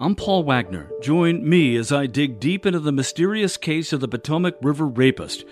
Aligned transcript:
I'm 0.00 0.14
Paul 0.14 0.44
Wagner. 0.44 0.88
Join 1.02 1.48
me 1.48 1.74
as 1.74 1.90
I 1.90 2.06
dig 2.06 2.38
deep 2.38 2.64
into 2.64 2.78
the 2.78 2.92
mysterious 2.92 3.56
case 3.56 3.92
of 3.92 3.98
the 3.98 4.06
Potomac 4.06 4.54
River 4.62 4.86
rapist. 4.86 5.44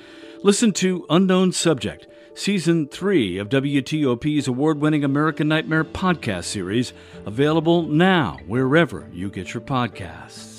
Listen 0.44 0.70
to 0.74 1.04
Unknown 1.10 1.50
Subject, 1.50 2.06
Season 2.32 2.86
3 2.86 3.38
of 3.38 3.48
WTOP's 3.48 4.46
award 4.46 4.80
winning 4.80 5.02
American 5.02 5.48
Nightmare 5.48 5.82
podcast 5.82 6.44
series, 6.44 6.92
available 7.24 7.82
now 7.82 8.38
wherever 8.46 9.08
you 9.12 9.30
get 9.30 9.52
your 9.52 9.62
podcasts 9.62 10.56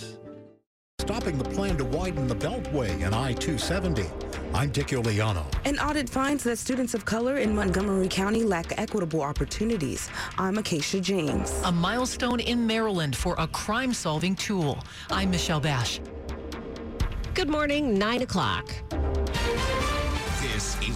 stopping 1.07 1.37
the 1.37 1.49
plan 1.51 1.77
to 1.77 1.85
widen 1.85 2.27
the 2.27 2.35
Beltway 2.35 2.89
and 3.01 3.15
I 3.15 3.31
270. 3.31 4.03
I'm 4.53 4.69
Dick 4.71 4.87
Uliano. 4.87 5.45
An 5.65 5.77
audit 5.79 6.09
finds 6.09 6.43
that 6.45 6.57
students 6.57 6.93
of 6.93 7.05
color 7.05 7.37
in 7.37 7.53
Montgomery 7.53 8.07
County 8.07 8.43
lack 8.43 8.77
equitable 8.79 9.21
opportunities. 9.21 10.09
I'm 10.37 10.57
Acacia 10.57 10.99
James. 10.99 11.51
A 11.65 11.71
milestone 11.71 12.39
in 12.39 12.65
Maryland 12.65 13.15
for 13.15 13.35
a 13.37 13.47
crime 13.47 13.93
solving 13.93 14.35
tool. 14.35 14.83
I'm 15.09 15.31
Michelle 15.31 15.59
Basch. 15.59 15.99
Good 17.33 17.49
morning, 17.49 17.97
9 17.97 18.23
o'clock. 18.23 18.73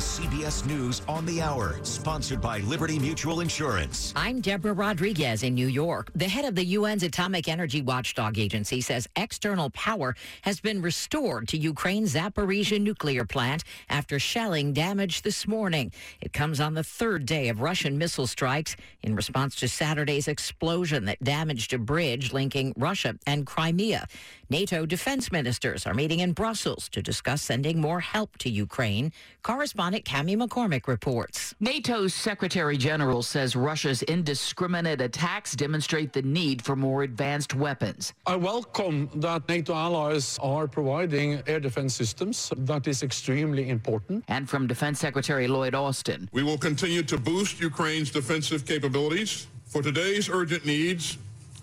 CBS 0.01 0.65
News 0.65 1.03
on 1.07 1.27
the 1.27 1.43
Hour, 1.43 1.79
sponsored 1.83 2.41
by 2.41 2.59
Liberty 2.61 2.97
Mutual 2.97 3.39
Insurance. 3.39 4.11
I'm 4.15 4.41
Deborah 4.41 4.73
Rodriguez 4.73 5.43
in 5.43 5.53
New 5.53 5.67
York. 5.67 6.09
The 6.15 6.27
head 6.27 6.43
of 6.43 6.55
the 6.55 6.75
UN's 6.75 7.03
Atomic 7.03 7.47
Energy 7.47 7.83
Watchdog 7.83 8.39
Agency 8.39 8.81
says 8.81 9.07
external 9.15 9.69
power 9.69 10.15
has 10.41 10.59
been 10.59 10.81
restored 10.81 11.47
to 11.49 11.57
Ukraine's 11.57 12.15
Zaporizhia 12.15 12.81
nuclear 12.81 13.25
plant 13.25 13.63
after 13.89 14.17
shelling 14.17 14.73
damage 14.73 15.21
this 15.21 15.47
morning. 15.47 15.91
It 16.19 16.33
comes 16.33 16.59
on 16.59 16.73
the 16.73 16.83
third 16.83 17.27
day 17.27 17.49
of 17.49 17.61
Russian 17.61 17.99
missile 17.99 18.25
strikes 18.25 18.75
in 19.03 19.15
response 19.15 19.55
to 19.57 19.67
Saturday's 19.67 20.27
explosion 20.27 21.05
that 21.05 21.23
damaged 21.23 21.73
a 21.73 21.77
bridge 21.77 22.33
linking 22.33 22.73
Russia 22.75 23.15
and 23.27 23.45
Crimea. 23.45 24.07
NATO 24.49 24.87
defense 24.87 25.31
ministers 25.31 25.85
are 25.85 25.93
meeting 25.93 26.21
in 26.21 26.33
Brussels 26.33 26.89
to 26.89 27.03
discuss 27.03 27.43
sending 27.43 27.79
more 27.79 27.99
help 27.99 28.37
to 28.39 28.49
Ukraine. 28.49 29.13
Correspondent 29.43 29.90
Cami 29.99 30.37
McCormick 30.37 30.87
reports. 30.87 31.53
NATO's 31.59 32.13
Secretary 32.13 32.77
General 32.77 33.21
says 33.21 33.55
Russia's 33.55 34.01
indiscriminate 34.03 35.01
attacks 35.01 35.55
demonstrate 35.55 36.13
the 36.13 36.21
need 36.21 36.61
for 36.61 36.75
more 36.75 37.03
advanced 37.03 37.53
weapons. 37.53 38.13
I 38.25 38.37
welcome 38.37 39.09
that 39.15 39.47
NATO 39.49 39.73
allies 39.73 40.39
are 40.41 40.67
providing 40.67 41.43
air 41.47 41.59
defense 41.59 41.93
systems. 41.93 42.51
That 42.55 42.87
is 42.87 43.03
extremely 43.03 43.69
important. 43.69 44.23
And 44.27 44.49
from 44.49 44.67
Defense 44.67 44.99
Secretary 44.99 45.47
Lloyd 45.47 45.75
Austin. 45.75 46.29
We 46.31 46.43
will 46.43 46.57
continue 46.57 47.03
to 47.03 47.17
boost 47.17 47.59
Ukraine's 47.59 48.11
defensive 48.11 48.65
capabilities 48.65 49.47
for 49.65 49.81
today's 49.81 50.29
urgent 50.29 50.65
needs 50.65 51.17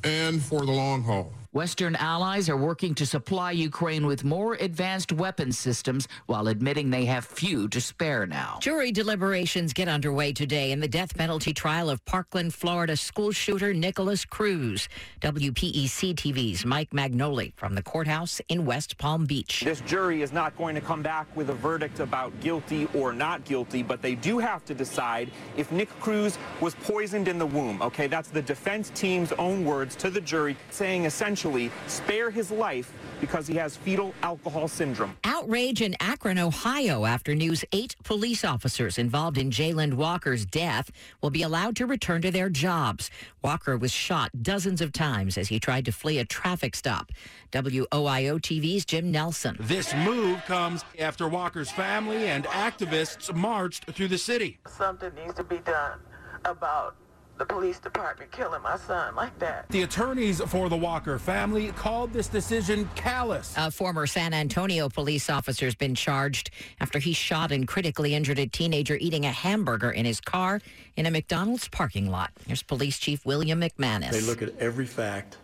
and 0.04 0.42
for 0.42 0.64
the 0.64 0.72
long 0.72 1.02
haul. 1.02 1.32
Western 1.52 1.96
allies 1.96 2.50
are 2.50 2.58
working 2.58 2.94
to 2.94 3.06
supply 3.06 3.52
Ukraine 3.52 4.04
with 4.04 4.22
more 4.22 4.52
advanced 4.56 5.12
weapon 5.12 5.50
systems 5.50 6.06
while 6.26 6.48
admitting 6.48 6.90
they 6.90 7.06
have 7.06 7.24
few 7.24 7.66
to 7.68 7.80
spare 7.80 8.26
now. 8.26 8.58
Jury 8.60 8.92
deliberations 8.92 9.72
get 9.72 9.88
underway 9.88 10.34
today 10.34 10.72
in 10.72 10.80
the 10.80 10.86
death 10.86 11.16
penalty 11.16 11.54
trial 11.54 11.88
of 11.88 12.04
Parkland, 12.04 12.52
Florida 12.52 12.94
school 12.98 13.32
shooter 13.32 13.72
Nikolas 13.72 14.26
Cruz. 14.26 14.90
WPEC 15.22 16.14
TV's 16.16 16.66
Mike 16.66 16.90
Magnoli 16.90 17.54
from 17.56 17.74
the 17.74 17.82
courthouse 17.82 18.42
in 18.50 18.66
West 18.66 18.98
Palm 18.98 19.24
Beach. 19.24 19.62
This 19.64 19.80
jury 19.80 20.20
is 20.20 20.34
not 20.34 20.54
going 20.58 20.74
to 20.74 20.82
come 20.82 21.02
back 21.02 21.34
with 21.34 21.48
a 21.48 21.54
verdict 21.54 22.00
about 22.00 22.38
guilty 22.40 22.86
or 22.94 23.14
not 23.14 23.42
guilty, 23.46 23.82
but 23.82 24.02
they 24.02 24.14
do 24.14 24.38
have 24.38 24.66
to 24.66 24.74
decide 24.74 25.30
if 25.56 25.72
Nick 25.72 25.88
Cruz 25.98 26.36
was 26.60 26.74
poisoned 26.74 27.26
in 27.26 27.38
the 27.38 27.46
womb. 27.46 27.80
Okay, 27.80 28.06
that's 28.06 28.28
the 28.28 28.42
defense 28.42 28.92
team's 28.94 29.32
own 29.32 29.64
words 29.64 29.96
to 29.96 30.10
the 30.10 30.20
jury 30.20 30.54
saying 30.68 31.06
essentially 31.06 31.37
essentially 31.38 31.70
spare 31.86 32.30
his 32.30 32.50
life 32.50 32.92
because 33.20 33.46
he 33.46 33.54
has 33.54 33.76
fetal 33.76 34.12
alcohol 34.22 34.66
syndrome. 34.66 35.16
Outrage 35.22 35.82
in 35.82 35.94
Akron, 36.00 36.36
Ohio 36.38 37.04
after 37.04 37.32
news 37.32 37.64
eight 37.70 37.94
police 38.02 38.44
officers 38.44 38.98
involved 38.98 39.38
in 39.38 39.50
Jayland 39.50 39.94
Walker's 39.94 40.44
death 40.44 40.90
will 41.22 41.30
be 41.30 41.42
allowed 41.42 41.76
to 41.76 41.86
return 41.86 42.22
to 42.22 42.32
their 42.32 42.48
jobs. 42.48 43.08
Walker 43.40 43.76
was 43.76 43.92
shot 43.92 44.30
dozens 44.42 44.80
of 44.80 44.92
times 44.92 45.38
as 45.38 45.46
he 45.48 45.60
tried 45.60 45.84
to 45.84 45.92
flee 45.92 46.18
a 46.18 46.24
traffic 46.24 46.74
stop. 46.74 47.12
WOIO 47.52 48.40
TV's 48.40 48.84
Jim 48.84 49.12
Nelson. 49.12 49.56
This 49.60 49.94
move 49.94 50.44
comes 50.44 50.84
after 50.98 51.28
Walker's 51.28 51.70
family 51.70 52.26
and 52.26 52.44
activists 52.46 53.32
marched 53.32 53.84
through 53.92 54.08
the 54.08 54.18
city. 54.18 54.58
Something 54.66 55.14
needs 55.14 55.34
to 55.34 55.44
be 55.44 55.58
done 55.58 56.00
about 56.44 56.96
the 57.38 57.44
police 57.44 57.78
department 57.78 58.30
killing 58.32 58.60
my 58.62 58.76
son 58.76 59.14
like 59.14 59.36
that. 59.38 59.68
The 59.68 59.82
attorneys 59.82 60.40
for 60.40 60.68
the 60.68 60.76
Walker 60.76 61.18
family 61.18 61.68
called 61.68 62.12
this 62.12 62.26
decision 62.26 62.88
callous. 62.96 63.54
A 63.56 63.70
former 63.70 64.06
San 64.06 64.34
Antonio 64.34 64.88
police 64.88 65.30
officer 65.30 65.66
has 65.66 65.74
been 65.74 65.94
charged 65.94 66.50
after 66.80 66.98
he 66.98 67.12
shot 67.12 67.52
and 67.52 67.66
critically 67.66 68.14
injured 68.14 68.38
a 68.38 68.46
teenager 68.46 68.96
eating 69.00 69.24
a 69.24 69.30
hamburger 69.30 69.90
in 69.90 70.04
his 70.04 70.20
car 70.20 70.60
in 70.96 71.06
a 71.06 71.10
McDonald's 71.10 71.68
parking 71.68 72.10
lot. 72.10 72.30
Here's 72.46 72.62
Police 72.62 72.98
Chief 72.98 73.24
William 73.24 73.60
McManus. 73.60 74.10
They 74.10 74.20
look 74.20 74.42
at 74.42 74.56
every 74.58 74.86
fact. 74.86 75.36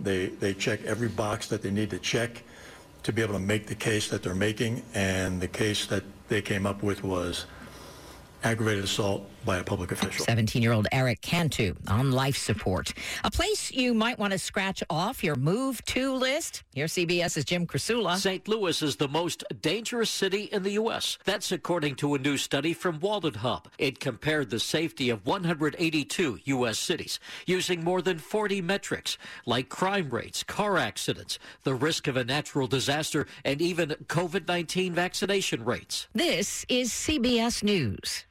They 0.00 0.26
they 0.26 0.54
check 0.54 0.84
every 0.84 1.08
box 1.08 1.48
that 1.48 1.62
they 1.62 1.70
need 1.70 1.90
to 1.90 1.98
check 1.98 2.42
to 3.04 3.12
be 3.12 3.22
able 3.22 3.34
to 3.34 3.40
make 3.40 3.66
the 3.66 3.74
case 3.74 4.08
that 4.08 4.22
they're 4.22 4.34
making 4.34 4.82
and 4.94 5.40
the 5.40 5.48
case 5.48 5.86
that 5.86 6.02
they 6.28 6.42
came 6.42 6.66
up 6.66 6.82
with 6.82 7.02
was 7.02 7.46
aggravated 8.44 8.84
assault 8.84 9.28
by 9.44 9.58
a 9.58 9.64
public 9.64 9.92
official. 9.92 10.24
17 10.24 10.62
year 10.62 10.72
old 10.72 10.88
Eric 10.92 11.20
Cantu 11.20 11.74
on 11.86 12.12
life 12.12 12.36
support. 12.36 12.92
A 13.24 13.30
place 13.30 13.70
you 13.70 13.94
might 13.94 14.18
want 14.18 14.32
to 14.32 14.38
scratch 14.38 14.82
off 14.90 15.24
your 15.24 15.36
move 15.36 15.84
to 15.86 16.14
list. 16.14 16.64
Here, 16.74 16.86
CBS's 16.86 17.44
Jim 17.44 17.66
Krasula. 17.66 18.16
St. 18.16 18.46
Louis 18.48 18.82
is 18.82 18.96
the 18.96 19.08
most 19.08 19.44
dangerous 19.60 20.10
city 20.10 20.44
in 20.44 20.62
the 20.62 20.72
U.S. 20.72 21.18
That's 21.24 21.52
according 21.52 21.96
to 21.96 22.14
a 22.14 22.18
new 22.18 22.36
study 22.36 22.72
from 22.72 22.98
WalletHub. 23.00 23.66
It 23.78 24.00
compared 24.00 24.50
the 24.50 24.60
safety 24.60 25.10
of 25.10 25.26
182 25.26 26.38
U.S. 26.44 26.78
cities 26.78 27.20
using 27.46 27.84
more 27.84 28.02
than 28.02 28.18
40 28.18 28.60
metrics 28.62 29.18
like 29.46 29.68
crime 29.68 30.10
rates, 30.10 30.42
car 30.42 30.78
accidents, 30.78 31.38
the 31.62 31.74
risk 31.74 32.06
of 32.06 32.16
a 32.16 32.24
natural 32.24 32.66
disaster, 32.66 33.26
and 33.44 33.60
even 33.60 33.90
COVID 34.06 34.46
19 34.46 34.92
vaccination 34.94 35.64
rates. 35.64 36.08
This 36.14 36.64
is 36.68 36.90
CBS 36.90 37.62
News. 37.62 38.24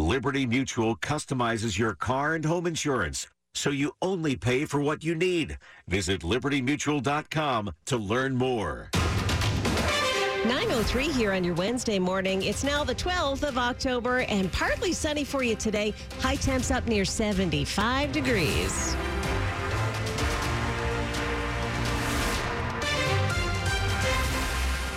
Liberty 0.00 0.46
Mutual 0.46 0.96
customizes 0.96 1.78
your 1.78 1.94
car 1.94 2.34
and 2.34 2.44
home 2.44 2.66
insurance 2.66 3.26
so 3.54 3.70
you 3.70 3.92
only 4.00 4.36
pay 4.36 4.64
for 4.64 4.80
what 4.80 5.02
you 5.02 5.14
need. 5.14 5.58
Visit 5.88 6.20
libertymutual.com 6.20 7.72
to 7.86 7.96
learn 7.96 8.36
more. 8.36 8.90
903 10.44 11.08
here 11.08 11.32
on 11.32 11.42
your 11.42 11.54
Wednesday 11.54 11.98
morning. 11.98 12.42
It's 12.42 12.62
now 12.62 12.84
the 12.84 12.94
12th 12.94 13.42
of 13.42 13.58
October 13.58 14.20
and 14.20 14.50
partly 14.52 14.92
sunny 14.92 15.24
for 15.24 15.42
you 15.42 15.56
today. 15.56 15.92
High 16.20 16.36
temps 16.36 16.70
up 16.70 16.86
near 16.86 17.04
75 17.04 18.12
degrees. 18.12 18.96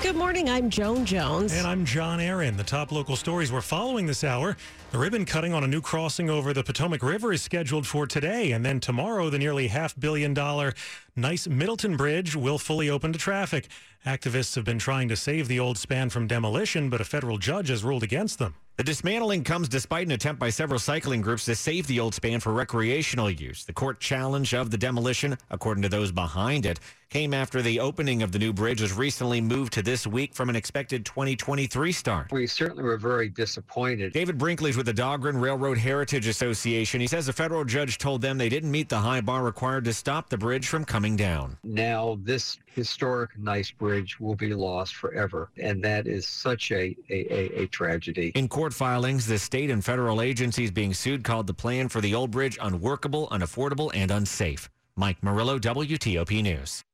Good 0.02 0.16
morning. 0.16 0.50
I'm 0.50 0.72
Joan 0.72 1.06
Jones. 1.06 1.54
And 1.54 1.68
I'm 1.68 1.86
John 1.86 2.20
Aaron. 2.20 2.58
The 2.58 2.64
top 2.64 2.92
local 2.92 3.16
stories 3.16 3.52
we're 3.52 3.62
following 3.62 4.08
this 4.08 4.24
hour. 4.24 4.58
The 4.90 4.98
ribbon 4.98 5.26
cutting 5.26 5.54
on 5.54 5.64
a 5.64 5.68
new 5.68 5.80
crossing 5.80 6.28
over 6.28 6.54
the 6.54 6.64
Potomac 6.64 7.04
River 7.04 7.32
is 7.32 7.44
scheduled 7.44 7.86
for 7.86 8.08
today. 8.08 8.52
And 8.52 8.66
then 8.66 8.80
tomorrow, 8.80 9.30
the 9.30 9.38
nearly 9.38 9.68
half 9.68 9.98
billion 10.00 10.34
dollar 10.34 10.74
Nice 11.16 11.48
Middleton 11.48 11.98
Bridge 11.98 12.36
will 12.36 12.58
fully 12.58 12.90
open 12.90 13.14
to 13.14 13.20
traffic. 13.20 13.68
Activists 14.04 14.56
have 14.56 14.66
been 14.66 14.80
trying 14.80 15.08
to 15.08 15.16
save 15.16 15.48
the 15.48 15.60
old 15.60 15.78
span 15.78 16.10
from 16.10 16.26
demolition, 16.26 16.90
but 16.90 17.00
a 17.00 17.06
federal 17.06 17.38
judge 17.38 17.70
has 17.70 17.84
ruled 17.84 18.02
against 18.02 18.40
them. 18.40 18.56
The 18.78 18.84
dismantling 18.84 19.44
comes 19.44 19.70
despite 19.70 20.08
an 20.08 20.14
attempt 20.14 20.40
by 20.40 20.50
several 20.50 20.80
cycling 20.80 21.22
groups 21.22 21.46
to 21.46 21.54
save 21.54 21.86
the 21.86 22.00
old 22.00 22.16
span 22.16 22.40
for 22.40 22.52
recreational 22.52 23.30
use. 23.30 23.66
The 23.66 23.74
court 23.74 24.00
challenge 24.00 24.56
of 24.56 24.72
the 24.72 24.78
demolition, 24.78 25.38
according 25.52 25.84
to 25.84 25.90
those 25.90 26.12
behind 26.12 26.66
it, 26.66 26.80
came 27.12 27.34
after 27.34 27.62
the 27.62 27.78
opening 27.78 28.24
of 28.24 28.32
the 28.32 28.40
new 28.40 28.54
bridge 28.54 28.82
was 28.82 28.94
recently 28.94 29.42
moved 29.42 29.74
to 29.74 29.82
this 29.82 30.08
week 30.08 30.34
from 30.34 30.50
an 30.50 30.56
expected 30.56 31.06
2023 31.06 31.92
start. 31.92 32.32
We 32.32 32.48
certainly 32.48 32.84
were 32.84 32.98
very 32.98 33.28
disappointed. 33.28 34.14
David 34.14 34.38
Brickley's 34.38 34.78
with 34.78 34.86
the 34.86 34.94
Dahlgren 34.94 35.40
Railroad 35.40 35.78
Heritage 35.78 36.26
Association. 36.28 37.02
He 37.02 37.08
says 37.08 37.28
a 37.28 37.34
federal 37.34 37.66
judge 37.66 37.98
told 37.98 38.22
them 38.22 38.38
they 38.38 38.48
didn't 38.48 38.72
meet 38.72 38.88
the 38.88 38.98
high 38.98 39.20
bar 39.20 39.44
required 39.44 39.84
to 39.86 39.94
stop 39.94 40.30
the 40.30 40.38
bridge 40.38 40.70
from 40.70 40.86
coming 40.86 41.18
down. 41.18 41.58
Now, 41.66 42.18
this 42.24 42.60
historic 42.66 43.38
nice 43.38 43.72
bridge 43.72 44.18
will 44.22 44.36
be 44.36 44.54
lost 44.54 44.96
forever, 44.96 45.50
and 45.58 45.84
that 45.84 46.08
is 46.08 46.26
such 46.26 46.72
a, 46.72 46.96
a, 47.10 47.34
a, 47.34 47.64
a 47.64 47.68
tragedy. 47.68 48.32
In 48.36 48.48
court 48.48 48.74
filings, 48.74 49.28
the 49.28 49.38
state 49.38 49.70
and 49.70 49.84
federal 49.84 50.22
agencies 50.22 50.72
being 50.72 50.94
sued 50.94 51.26
called 51.26 51.48
the 51.48 51.54
plan 51.54 51.90
for 51.90 52.00
the 52.00 52.16
old 52.16 52.32
bridge 52.32 52.58
unworkable, 52.62 53.28
unaffordable, 53.34 53.92
and 53.94 54.12
unsafe. 54.12 54.70
Mike 54.96 55.22
Murillo, 55.22 55.60
WTOP 55.60 56.42
News. 56.42 56.86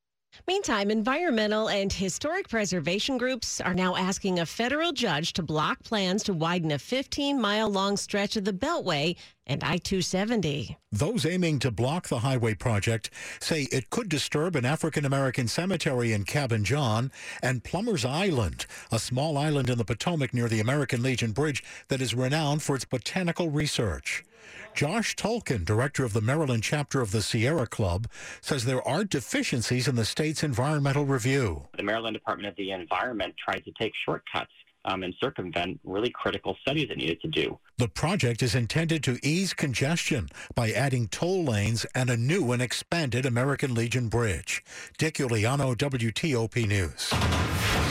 Meantime, 0.45 0.91
environmental 0.91 1.69
and 1.69 1.91
historic 1.91 2.47
preservation 2.47 3.17
groups 3.17 3.59
are 3.59 3.73
now 3.73 3.95
asking 3.95 4.39
a 4.39 4.45
federal 4.45 4.91
judge 4.91 5.33
to 5.33 5.41
block 5.41 5.81
plans 5.83 6.23
to 6.23 6.33
widen 6.33 6.71
a 6.71 6.77
15 6.77 7.39
mile 7.41 7.69
long 7.69 7.97
stretch 7.97 8.35
of 8.35 8.45
the 8.45 8.53
Beltway 8.53 9.15
and 9.47 9.63
I 9.63 9.77
270. 9.77 10.77
Those 10.91 11.25
aiming 11.25 11.59
to 11.59 11.71
block 11.71 12.07
the 12.07 12.19
highway 12.19 12.53
project 12.53 13.09
say 13.39 13.63
it 13.71 13.89
could 13.89 14.09
disturb 14.09 14.55
an 14.55 14.65
African 14.65 15.05
American 15.05 15.47
cemetery 15.47 16.13
in 16.13 16.25
Cabin 16.25 16.63
John 16.63 17.11
and 17.41 17.63
Plummer's 17.63 18.05
Island, 18.05 18.65
a 18.91 18.99
small 18.99 19.37
island 19.37 19.69
in 19.69 19.77
the 19.77 19.85
Potomac 19.85 20.33
near 20.33 20.49
the 20.49 20.59
American 20.59 21.01
Legion 21.01 21.31
Bridge 21.31 21.63
that 21.87 22.01
is 22.01 22.13
renowned 22.13 22.61
for 22.61 22.75
its 22.75 22.85
botanical 22.85 23.49
research. 23.49 24.23
Josh 24.73 25.15
Tulkin, 25.15 25.63
director 25.63 26.03
of 26.03 26.13
the 26.13 26.21
Maryland 26.21 26.63
chapter 26.63 27.01
of 27.01 27.11
the 27.11 27.21
Sierra 27.21 27.67
Club, 27.67 28.07
says 28.41 28.65
there 28.65 28.87
are 28.87 29.03
deficiencies 29.03 29.87
in 29.87 29.95
the 29.95 30.05
state's 30.05 30.43
environmental 30.43 31.05
review. 31.05 31.67
The 31.75 31.83
Maryland 31.83 32.15
Department 32.15 32.49
of 32.49 32.55
the 32.55 32.71
Environment 32.71 33.33
tried 33.43 33.63
to 33.65 33.71
take 33.79 33.93
shortcuts 34.05 34.51
um, 34.85 35.03
and 35.03 35.13
circumvent 35.21 35.79
really 35.83 36.09
critical 36.09 36.55
studies 36.61 36.89
it 36.89 36.97
needed 36.97 37.21
to 37.21 37.27
do. 37.27 37.59
The 37.77 37.87
project 37.87 38.41
is 38.41 38.55
intended 38.55 39.03
to 39.03 39.19
ease 39.21 39.53
congestion 39.53 40.29
by 40.55 40.71
adding 40.71 41.07
toll 41.09 41.43
lanes 41.43 41.85
and 41.93 42.09
a 42.09 42.17
new 42.17 42.51
and 42.51 42.61
expanded 42.61 43.25
American 43.25 43.73
Legion 43.73 44.07
Bridge. 44.07 44.63
Dick 44.97 45.15
Uliano, 45.15 45.75
WTOP 45.75 46.67
News. 46.67 47.86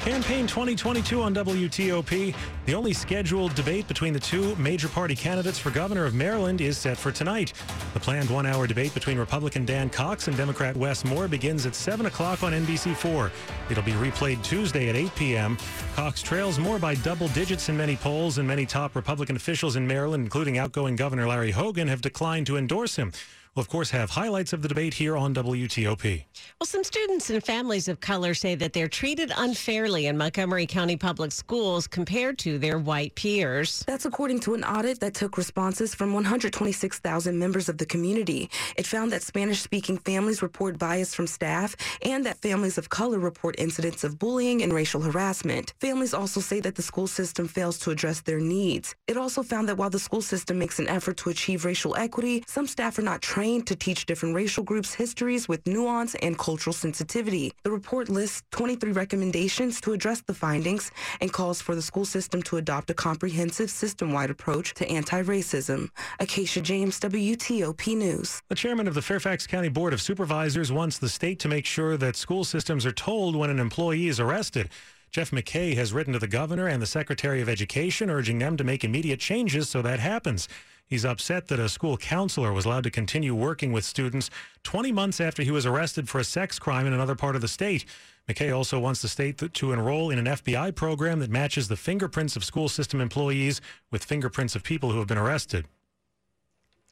Campaign 0.00 0.46
2022 0.46 1.20
on 1.20 1.34
WTOP. 1.34 2.34
The 2.66 2.74
only 2.74 2.92
scheduled 2.92 3.54
debate 3.54 3.88
between 3.88 4.12
the 4.12 4.20
two 4.20 4.54
major 4.56 4.88
party 4.88 5.14
candidates 5.14 5.58
for 5.58 5.70
governor 5.70 6.06
of 6.06 6.14
Maryland 6.14 6.60
is 6.60 6.78
set 6.78 6.96
for 6.96 7.10
tonight. 7.10 7.52
The 7.94 8.00
planned 8.00 8.30
one 8.30 8.46
hour 8.46 8.66
debate 8.66 8.94
between 8.94 9.18
Republican 9.18 9.64
Dan 9.64 9.90
Cox 9.90 10.28
and 10.28 10.36
Democrat 10.36 10.76
Wes 10.76 11.04
Moore 11.04 11.28
begins 11.28 11.66
at 11.66 11.74
7 11.74 12.06
o'clock 12.06 12.42
on 12.42 12.52
NBC4. 12.52 13.30
It'll 13.70 13.82
be 13.82 13.92
replayed 13.92 14.42
Tuesday 14.42 14.88
at 14.88 14.96
8 14.96 15.14
p.m. 15.16 15.58
Cox 15.94 16.22
trails 16.22 16.58
Moore 16.58 16.78
by 16.78 16.94
double 16.94 17.28
digits 17.28 17.68
in 17.68 17.76
many 17.76 17.96
polls, 17.96 18.38
and 18.38 18.46
many 18.46 18.64
top 18.66 18.94
Republican 18.94 19.36
officials 19.36 19.76
in 19.76 19.86
Maryland, 19.86 20.24
including 20.24 20.58
outgoing 20.58 20.96
Governor 20.96 21.26
Larry 21.26 21.50
Hogan, 21.50 21.88
have 21.88 22.00
declined 22.00 22.46
to 22.46 22.56
endorse 22.56 22.96
him. 22.96 23.12
We'll, 23.58 23.64
of 23.64 23.70
course, 23.70 23.90
have 23.90 24.10
highlights 24.10 24.52
of 24.52 24.62
the 24.62 24.68
debate 24.68 24.94
here 24.94 25.16
on 25.16 25.34
WTOP. 25.34 26.24
Well, 26.60 26.66
some 26.66 26.84
students 26.84 27.28
and 27.28 27.42
families 27.42 27.88
of 27.88 27.98
color 27.98 28.32
say 28.32 28.54
that 28.54 28.72
they're 28.72 28.86
treated 28.86 29.32
unfairly 29.36 30.06
in 30.06 30.16
Montgomery 30.16 30.64
County 30.64 30.96
Public 30.96 31.32
Schools 31.32 31.88
compared 31.88 32.38
to 32.38 32.60
their 32.60 32.78
white 32.78 33.16
peers. 33.16 33.82
That's 33.88 34.04
according 34.04 34.38
to 34.40 34.54
an 34.54 34.62
audit 34.62 35.00
that 35.00 35.14
took 35.14 35.36
responses 35.36 35.92
from 35.92 36.14
126,000 36.14 37.36
members 37.36 37.68
of 37.68 37.78
the 37.78 37.86
community. 37.86 38.48
It 38.76 38.86
found 38.86 39.10
that 39.10 39.24
Spanish 39.24 39.60
speaking 39.60 39.98
families 39.98 40.40
report 40.40 40.78
bias 40.78 41.12
from 41.12 41.26
staff 41.26 41.74
and 42.02 42.24
that 42.26 42.38
families 42.38 42.78
of 42.78 42.90
color 42.90 43.18
report 43.18 43.56
incidents 43.58 44.04
of 44.04 44.20
bullying 44.20 44.62
and 44.62 44.72
racial 44.72 45.00
harassment. 45.00 45.74
Families 45.80 46.14
also 46.14 46.38
say 46.38 46.60
that 46.60 46.76
the 46.76 46.82
school 46.82 47.08
system 47.08 47.48
fails 47.48 47.76
to 47.80 47.90
address 47.90 48.20
their 48.20 48.38
needs. 48.38 48.94
It 49.08 49.16
also 49.16 49.42
found 49.42 49.68
that 49.68 49.78
while 49.78 49.90
the 49.90 49.98
school 49.98 50.22
system 50.22 50.60
makes 50.60 50.78
an 50.78 50.86
effort 50.86 51.16
to 51.16 51.30
achieve 51.30 51.64
racial 51.64 51.96
equity, 51.96 52.44
some 52.46 52.68
staff 52.68 53.00
are 53.00 53.02
not 53.02 53.20
trained 53.20 53.47
to 53.48 53.74
teach 53.74 54.04
different 54.04 54.34
racial 54.34 54.62
groups 54.62 54.92
histories 54.92 55.48
with 55.48 55.66
nuance 55.66 56.14
and 56.16 56.38
cultural 56.38 56.74
sensitivity. 56.74 57.50
The 57.62 57.70
report 57.70 58.10
lists 58.10 58.42
23 58.50 58.92
recommendations 58.92 59.80
to 59.80 59.94
address 59.94 60.20
the 60.20 60.34
findings 60.34 60.90
and 61.22 61.32
calls 61.32 61.62
for 61.62 61.74
the 61.74 61.80
school 61.80 62.04
system 62.04 62.42
to 62.42 62.58
adopt 62.58 62.90
a 62.90 62.94
comprehensive 62.94 63.70
system-wide 63.70 64.30
approach 64.30 64.74
to 64.74 64.88
anti-racism. 64.88 65.88
Acacia 66.20 66.60
James, 66.60 67.00
WTOP 67.00 67.96
News. 67.96 68.42
The 68.48 68.54
chairman 68.54 68.86
of 68.86 68.94
the 68.94 69.02
Fairfax 69.02 69.46
County 69.46 69.70
Board 69.70 69.94
of 69.94 70.02
Supervisors 70.02 70.70
wants 70.70 70.98
the 70.98 71.08
state 71.08 71.38
to 71.40 71.48
make 71.48 71.64
sure 71.64 71.96
that 71.96 72.16
school 72.16 72.44
systems 72.44 72.84
are 72.84 72.92
told 72.92 73.34
when 73.34 73.48
an 73.48 73.58
employee 73.58 74.08
is 74.08 74.20
arrested. 74.20 74.68
Jeff 75.10 75.30
McKay 75.30 75.74
has 75.76 75.92
written 75.92 76.12
to 76.12 76.18
the 76.18 76.26
governor 76.26 76.66
and 76.66 76.82
the 76.82 76.86
secretary 76.86 77.40
of 77.40 77.48
education 77.48 78.10
urging 78.10 78.38
them 78.38 78.56
to 78.56 78.64
make 78.64 78.84
immediate 78.84 79.20
changes 79.20 79.68
so 79.68 79.80
that 79.82 80.00
happens. 80.00 80.48
He's 80.86 81.04
upset 81.04 81.48
that 81.48 81.58
a 81.58 81.68
school 81.68 81.96
counselor 81.96 82.52
was 82.52 82.64
allowed 82.64 82.84
to 82.84 82.90
continue 82.90 83.34
working 83.34 83.72
with 83.72 83.84
students 83.84 84.30
20 84.64 84.90
months 84.92 85.20
after 85.20 85.42
he 85.42 85.50
was 85.50 85.66
arrested 85.66 86.08
for 86.08 86.18
a 86.18 86.24
sex 86.24 86.58
crime 86.58 86.86
in 86.86 86.92
another 86.92 87.14
part 87.14 87.36
of 87.36 87.42
the 87.42 87.48
state. 87.48 87.84
McKay 88.28 88.54
also 88.54 88.78
wants 88.78 89.02
the 89.02 89.08
state 89.08 89.38
to 89.52 89.72
enroll 89.72 90.10
in 90.10 90.18
an 90.18 90.26
FBI 90.26 90.74
program 90.74 91.20
that 91.20 91.30
matches 91.30 91.68
the 91.68 91.76
fingerprints 91.76 92.36
of 92.36 92.44
school 92.44 92.68
system 92.68 93.00
employees 93.00 93.60
with 93.90 94.04
fingerprints 94.04 94.54
of 94.56 94.62
people 94.62 94.90
who 94.92 94.98
have 94.98 95.08
been 95.08 95.18
arrested. 95.18 95.66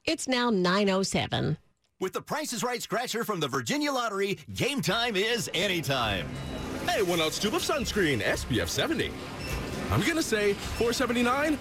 It's 0.05 0.29
now 0.29 0.51
907. 0.51 1.59
With 1.99 2.13
the 2.13 2.21
Price 2.21 2.53
is 2.53 2.63
Right 2.63 2.83
scratcher 2.83 3.25
from 3.25 3.41
the 3.41 3.49
Virginia 3.49 3.91
Lottery, 3.91 4.39
game 4.55 4.83
time 4.83 5.17
is 5.17 5.51
anytime. 5.55 6.29
Hey, 6.89 7.03
one 7.03 7.21
ounce 7.21 7.39
tube 7.39 7.55
of 7.55 7.63
sunscreen, 7.63 8.23
SPF 8.23 8.69
70. 8.69 9.13
I'm 9.91 10.01
gonna 10.01 10.23
say 10.23 10.55
479, 10.55 11.59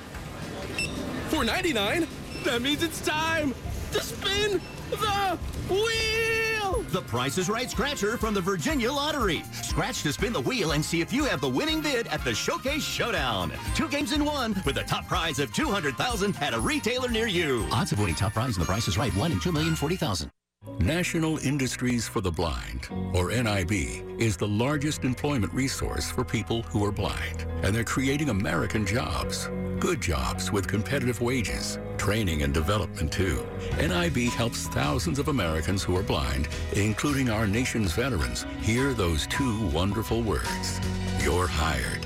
499. 1.30 2.08
That 2.46 2.62
means 2.62 2.84
it's 2.84 3.02
time 3.02 3.54
to 3.92 4.02
spin 4.02 4.62
the 4.90 5.38
wheel! 5.70 6.84
The 6.90 7.02
Price 7.02 7.38
is 7.38 7.50
Right 7.50 7.70
scratcher 7.70 8.18
from 8.18 8.34
the 8.34 8.40
Virginia 8.40 8.92
Lottery. 8.92 9.44
Scratch 9.62 10.04
to 10.04 10.14
spin 10.14 10.32
the 10.32 10.42
wheel 10.42 10.72
and 10.72 10.84
see 10.84 11.02
if 11.02 11.12
you 11.12 11.26
have 11.26 11.42
the 11.42 11.50
winning 11.50 11.82
bid 11.82 12.08
at 12.08 12.24
the 12.24 12.34
Showcase 12.34 12.84
Showdown. 12.84 13.52
Two 13.76 13.90
games 13.90 14.14
in 14.14 14.24
one 14.24 14.62
with 14.66 14.78
a 14.78 14.84
top 14.84 15.08
prize 15.08 15.40
of 15.40 15.54
200000 15.54 16.36
at 16.42 16.54
a 16.54 16.60
retailer 16.60 17.10
near 17.10 17.28
you. 17.28 17.68
Odds 17.72 17.92
of 17.92 18.00
winning 18.00 18.16
top 18.16 18.34
prize 18.34 18.56
in 18.56 18.62
the 18.62 18.66
Price 18.66 18.88
is 18.88 18.98
Right, 18.98 19.14
1 19.16 19.32
in 19.34 19.40
2,040,000. 19.40 20.30
National 20.80 21.38
Industries 21.40 22.08
for 22.08 22.22
the 22.22 22.32
Blind, 22.32 22.90
or 23.14 23.30
NIB, 23.30 23.72
is 24.20 24.36
the 24.36 24.48
largest 24.48 25.04
employment 25.04 25.54
resource 25.54 26.12
for 26.12 26.24
people 26.24 26.64
who 26.64 26.84
are 26.84 26.92
blind. 26.92 27.46
And 27.64 27.74
they're 27.74 27.84
creating 27.84 28.30
American 28.30 28.86
jobs, 28.86 29.50
good 29.80 30.02
jobs 30.02 30.52
with 30.52 30.68
competitive 30.68 31.22
wages, 31.22 31.80
training 31.98 32.44
and 32.44 32.54
development 32.54 33.12
too. 33.12 33.46
NIB 33.78 34.32
helps 34.34 34.68
thousands 34.68 35.18
of 35.18 35.30
Americans 35.30 35.82
who 35.82 35.96
are 35.96 36.04
blind, 36.04 36.48
including 36.74 37.30
our 37.30 37.48
nation's 37.48 37.94
veterans, 37.94 38.46
hear 38.62 38.94
those 38.94 39.28
two 39.28 39.68
wonderful 39.68 40.22
words. 40.22 40.80
You're 41.24 41.48
hired. 41.48 42.06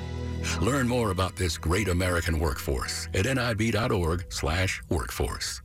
Learn 0.61 0.87
more 0.87 1.11
about 1.11 1.35
this 1.35 1.57
great 1.57 1.87
American 1.87 2.39
workforce 2.39 3.07
at 3.13 3.25
nib.org 3.25 4.25
slash 4.29 4.81
workforce. 4.89 5.61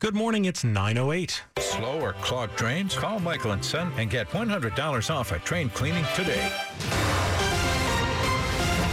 Good 0.00 0.14
morning, 0.14 0.46
it's 0.46 0.64
908. 0.64 1.42
Slow 1.58 2.00
or 2.00 2.14
clogged 2.22 2.56
drains? 2.56 2.96
Call 2.96 3.20
Michael 3.20 3.52
and 3.52 3.62
Son 3.62 3.92
and 3.98 4.08
get 4.08 4.30
$100 4.30 5.14
off 5.14 5.32
a 5.32 5.38
train 5.40 5.68
cleaning 5.68 6.06
today. 6.16 6.50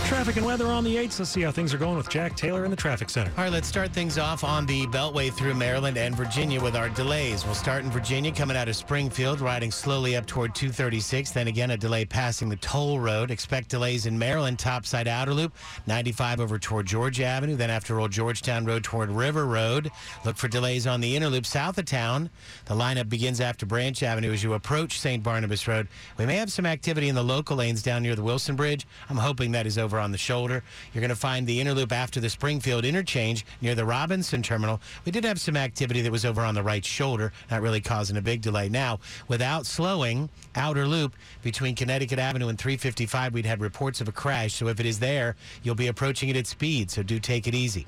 Traffic 0.08 0.38
and 0.38 0.46
weather 0.46 0.68
on 0.68 0.86
the 0.86 0.96
8th. 0.96 1.20
Let's 1.20 1.32
see 1.32 1.42
how 1.42 1.52
things 1.52 1.74
are 1.74 1.78
going 1.78 1.98
with 1.98 2.10
Jack 2.10 2.38
Taylor 2.38 2.64
in 2.64 2.72
the 2.72 2.78
traffic 2.78 3.10
center. 3.10 3.30
All 3.38 3.44
right, 3.44 3.52
let's 3.52 3.68
start 3.68 3.92
things 3.92 4.18
off 4.18 4.46
on 4.46 4.66
the 4.66 4.86
Beltway 4.88 5.34
through 5.34 5.54
Maryland 5.54 5.98
and 5.98 6.16
Virginia 6.16 6.62
with 6.62 6.78
our 6.78 6.88
delays. 6.88 7.44
We'll 7.44 7.54
start 7.54 7.84
in 7.84 7.92
Virginia, 7.92 8.32
coming 8.32 8.56
out 8.56 8.70
of 8.70 8.78
Springfield, 8.78 9.42
riding 9.42 9.70
slowly 9.70 10.16
up 10.16 10.26
toward 10.26 10.56
236. 10.56 11.32
Then 11.32 11.50
again, 11.50 11.72
a 11.72 11.78
delay 11.78 12.06
passing 12.06 12.48
the 12.48 12.56
toll 12.56 13.02
road. 13.02 13.32
Expect 13.32 13.68
delays 13.68 14.06
in 14.06 14.18
Maryland, 14.18 14.58
topside 14.60 15.10
outer 15.10 15.34
loop, 15.34 15.54
95 15.88 16.40
over 16.40 16.58
toward 16.58 16.86
Georgia 16.86 17.26
Avenue. 17.26 17.58
Then 17.58 17.70
after 17.70 18.00
Old 18.00 18.12
Georgetown 18.12 18.64
Road 18.64 18.86
toward 18.86 19.12
River 19.12 19.46
Road. 19.46 19.92
Look 20.24 20.38
for 20.38 20.48
delays 20.48 20.88
on 20.88 21.02
the 21.02 21.18
inner 21.18 21.28
loop 21.28 21.46
south 21.46 21.78
of 21.78 21.84
town. 21.86 22.30
The 22.66 22.76
lineup 22.76 23.10
begins 23.10 23.42
after 23.42 23.66
Branch 23.66 24.02
Avenue 24.02 24.32
as 24.32 24.42
you 24.42 24.54
approach 24.54 25.02
St. 25.02 25.22
Barnabas 25.22 25.68
Road. 25.68 25.90
We 26.18 26.26
may 26.26 26.38
have 26.38 26.52
some 26.52 26.66
activity 26.66 27.10
in 27.10 27.16
the 27.16 27.24
local 27.24 27.58
lanes 27.58 27.84
down 27.84 28.04
near 28.04 28.16
the 28.16 28.24
Wilson 28.24 28.56
Bridge. 28.56 28.88
I'm 29.10 29.18
hoping 29.18 29.52
that 29.52 29.68
is 29.68 29.78
over 29.78 29.97
on 30.00 30.12
the 30.12 30.18
shoulder. 30.18 30.64
You're 30.94 31.02
going 31.02 31.10
to 31.10 31.16
find 31.16 31.46
the 31.46 31.60
inner 31.60 31.74
loop 31.74 31.92
after 31.92 32.20
the 32.20 32.30
Springfield 32.30 32.86
interchange 32.86 33.46
near 33.62 33.76
the 33.76 33.86
Robinson 33.86 34.42
terminal. 34.42 34.80
We 35.06 35.12
did 35.12 35.24
have 35.24 35.40
some 35.40 35.58
activity 35.58 36.02
that 36.02 36.12
was 36.12 36.26
over 36.26 36.42
on 36.42 36.56
the 36.56 36.64
right 36.64 36.84
shoulder, 36.84 37.32
not 37.50 37.62
really 37.62 37.82
causing 37.82 38.18
a 38.18 38.22
big 38.22 38.42
delay. 38.42 38.70
Now, 38.70 39.00
without 39.28 39.66
slowing, 39.66 40.30
outer 40.56 40.88
loop 40.88 41.16
between 41.42 41.76
Connecticut 41.76 42.20
Avenue 42.20 42.48
and 42.48 42.58
355, 42.58 43.34
we'd 43.34 43.46
had 43.46 43.62
reports 43.62 44.02
of 44.02 44.08
a 44.08 44.12
crash. 44.12 44.54
So 44.54 44.68
if 44.68 44.80
it 44.80 44.86
is 44.86 45.00
there, 45.00 45.36
you'll 45.64 45.76
be 45.76 45.88
approaching 45.88 46.30
it 46.30 46.36
at 46.36 46.48
speed. 46.48 46.92
So 46.92 47.04
do 47.04 47.20
take 47.20 47.48
it 47.48 47.56
easy. 47.56 47.88